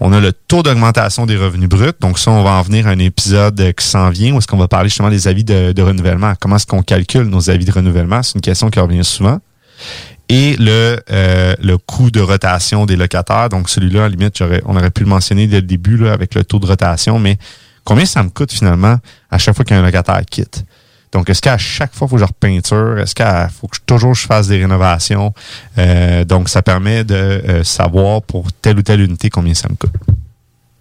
[0.00, 1.92] On a le taux d'augmentation des revenus bruts.
[2.00, 4.56] Donc ça, on va en venir à un épisode qui s'en vient où est-ce qu'on
[4.56, 6.34] va parler justement des avis de, renouvellement.
[6.40, 8.22] Comment est-ce qu'on calcule nos avis de renouvellement?
[8.22, 9.38] C'est une question qui revient souvent.
[10.28, 13.48] Et le, euh, le coût de rotation des locataires.
[13.50, 16.44] Donc celui-là, à limite, on aurait pu le mentionner dès le début là, avec le
[16.44, 17.36] taux de rotation, mais
[17.84, 18.96] combien ça me coûte finalement
[19.30, 20.64] à chaque fois qu'un locataire quitte?
[21.14, 22.98] Donc, est-ce qu'à chaque fois, il faut que je repeinture?
[22.98, 25.32] Est-ce qu'il faut que toujours je fasse des rénovations?
[25.78, 29.76] Euh, donc, ça permet de euh, savoir pour telle ou telle unité combien ça me
[29.76, 29.92] coûte.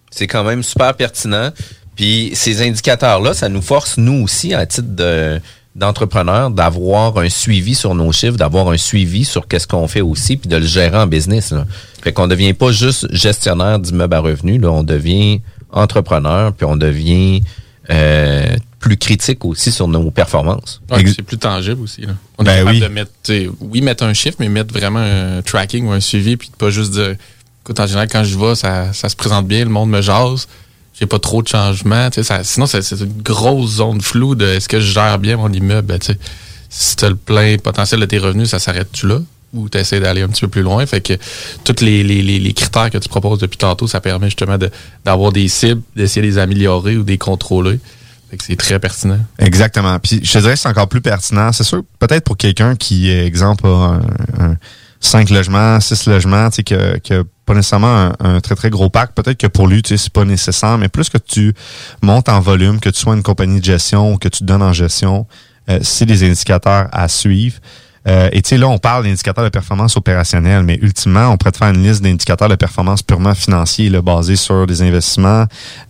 [0.09, 1.51] C'est quand même super pertinent.
[1.95, 5.39] Puis, ces indicateurs-là, ça nous force, nous aussi, à titre de
[5.75, 10.37] d'entrepreneur d'avoir un suivi sur nos chiffres, d'avoir un suivi sur qu'est-ce qu'on fait aussi,
[10.37, 11.51] puis de le gérer en business.
[11.51, 11.65] Là.
[12.01, 16.75] Fait qu'on devient pas juste gestionnaire d'immeubles à revenus, là, on devient entrepreneur, puis on
[16.75, 17.41] devient
[17.89, 20.81] euh, plus critique aussi sur nos performances.
[20.91, 22.01] Ouais, c'est plus tangible aussi.
[22.01, 22.13] Là.
[22.37, 22.79] On est Ben capable oui.
[22.81, 23.11] de mettre,
[23.61, 26.69] oui, mettre un chiffre, mais mettre vraiment un tracking ou un suivi, puis de pas
[26.69, 27.15] juste dire,
[27.63, 30.47] écoute, en général, quand je vais, ça, ça se présente bien, le monde me jase,
[31.03, 32.09] j'ai pas trop de changements.
[32.43, 35.85] sinon, c'est une grosse zone floue de est-ce que je gère bien mon immeuble?
[35.87, 35.99] Ben,
[36.69, 39.19] si tu as le plein potentiel de tes revenus, ça s'arrête-tu là?
[39.53, 40.85] Ou tu essaies d'aller un petit peu plus loin?
[40.85, 41.13] Fait que
[41.65, 44.57] tous les, critères que tu proposes depuis tantôt, ça permet justement
[45.03, 47.79] d'avoir des cibles, d'essayer de les améliorer ou de les contrôler.
[48.41, 49.19] C'est très pertinent.
[49.39, 49.99] Exactement.
[49.99, 51.51] Puis je te dirais que c'est encore plus pertinent.
[51.51, 54.55] C'est sûr, peut-être pour quelqu'un qui, exemple, un
[55.05, 58.89] 5 logements, 6 logements, tu sais, qui a pas nécessairement un, un très, très gros
[58.89, 59.13] parc.
[59.13, 61.53] Peut-être que pour lui, tu sais, c'est pas nécessaire, mais plus que tu
[62.01, 64.73] montes en volume, que tu sois une compagnie de gestion ou que tu donnes en
[64.73, 65.27] gestion,
[65.69, 67.57] euh, c'est des indicateurs à suivre.
[68.07, 71.51] Euh, et tu sais, là, on parle d'indicateurs de performance opérationnelle, mais ultimement, on pourrait
[71.51, 75.45] te faire une liste d'indicateurs de performance purement financiers, là, basés sur des investissements,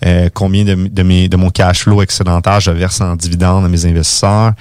[0.05, 3.67] euh, combien de, de, mes, de mon cash flow excédentaire je verse en dividendes à
[3.67, 4.53] mes investisseurs.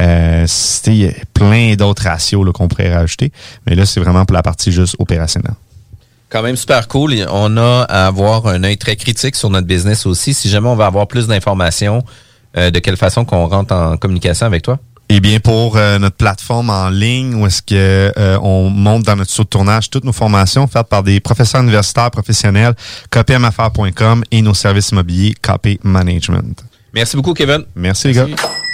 [0.00, 0.46] Euh,
[0.86, 3.32] il y a plein d'autres ratios qu'on pourrait rajouter,
[3.66, 5.54] mais là, c'est vraiment pour la partie juste opérationnelle.
[6.30, 7.14] Quand même super cool.
[7.30, 10.34] On a à avoir un œil très critique sur notre business aussi.
[10.34, 12.04] Si jamais on va avoir plus d'informations,
[12.56, 14.78] euh, de quelle façon qu'on rentre en communication avec toi?
[15.10, 19.16] Eh bien, pour euh, notre plateforme en ligne, où est-ce que euh, on monte dans
[19.16, 22.74] notre saut de tournage toutes nos formations faites par des professeurs universitaires professionnels,
[23.10, 26.62] copmaffaires.com et nos services immobiliers KP Management.
[26.92, 27.64] Merci beaucoup, Kevin.
[27.74, 28.26] Merci, les gars.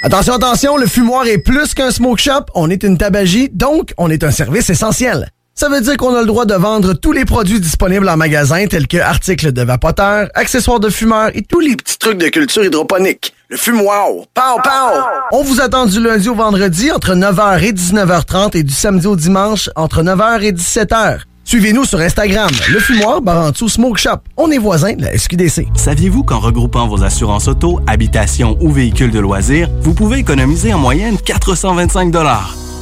[0.03, 2.47] Attention, attention, le fumoir est plus qu'un smoke shop.
[2.55, 5.31] On est une tabagie, donc on est un service essentiel.
[5.57, 8.67] Ça veut dire qu'on a le droit de vendre tous les produits disponibles en magasin,
[8.67, 12.65] tels que articles de vapoteurs, accessoires de fumeurs et tous les petits trucs de culture
[12.65, 13.33] hydroponique.
[13.49, 15.01] Le fumoir, pow, pow!
[15.31, 19.15] On vous attend du lundi au vendredi entre 9h et 19h30 et du samedi au
[19.15, 21.21] dimanche entre 9h et 17h.
[21.45, 24.17] Suivez-nous sur Instagram, le fumoir Barantou Smoke Shop.
[24.37, 25.69] On est voisins de la SQDC.
[25.75, 30.79] Saviez-vous qu'en regroupant vos assurances auto, habitation ou véhicules de loisirs, vous pouvez économiser en
[30.79, 32.15] moyenne 425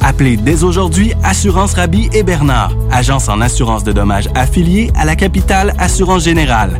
[0.01, 5.15] Appelez dès aujourd'hui Assurance Rabi et Bernard, agence en assurance de dommages affiliée à la
[5.15, 6.79] capitale Assurance Générale.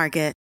[0.00, 0.39] Market.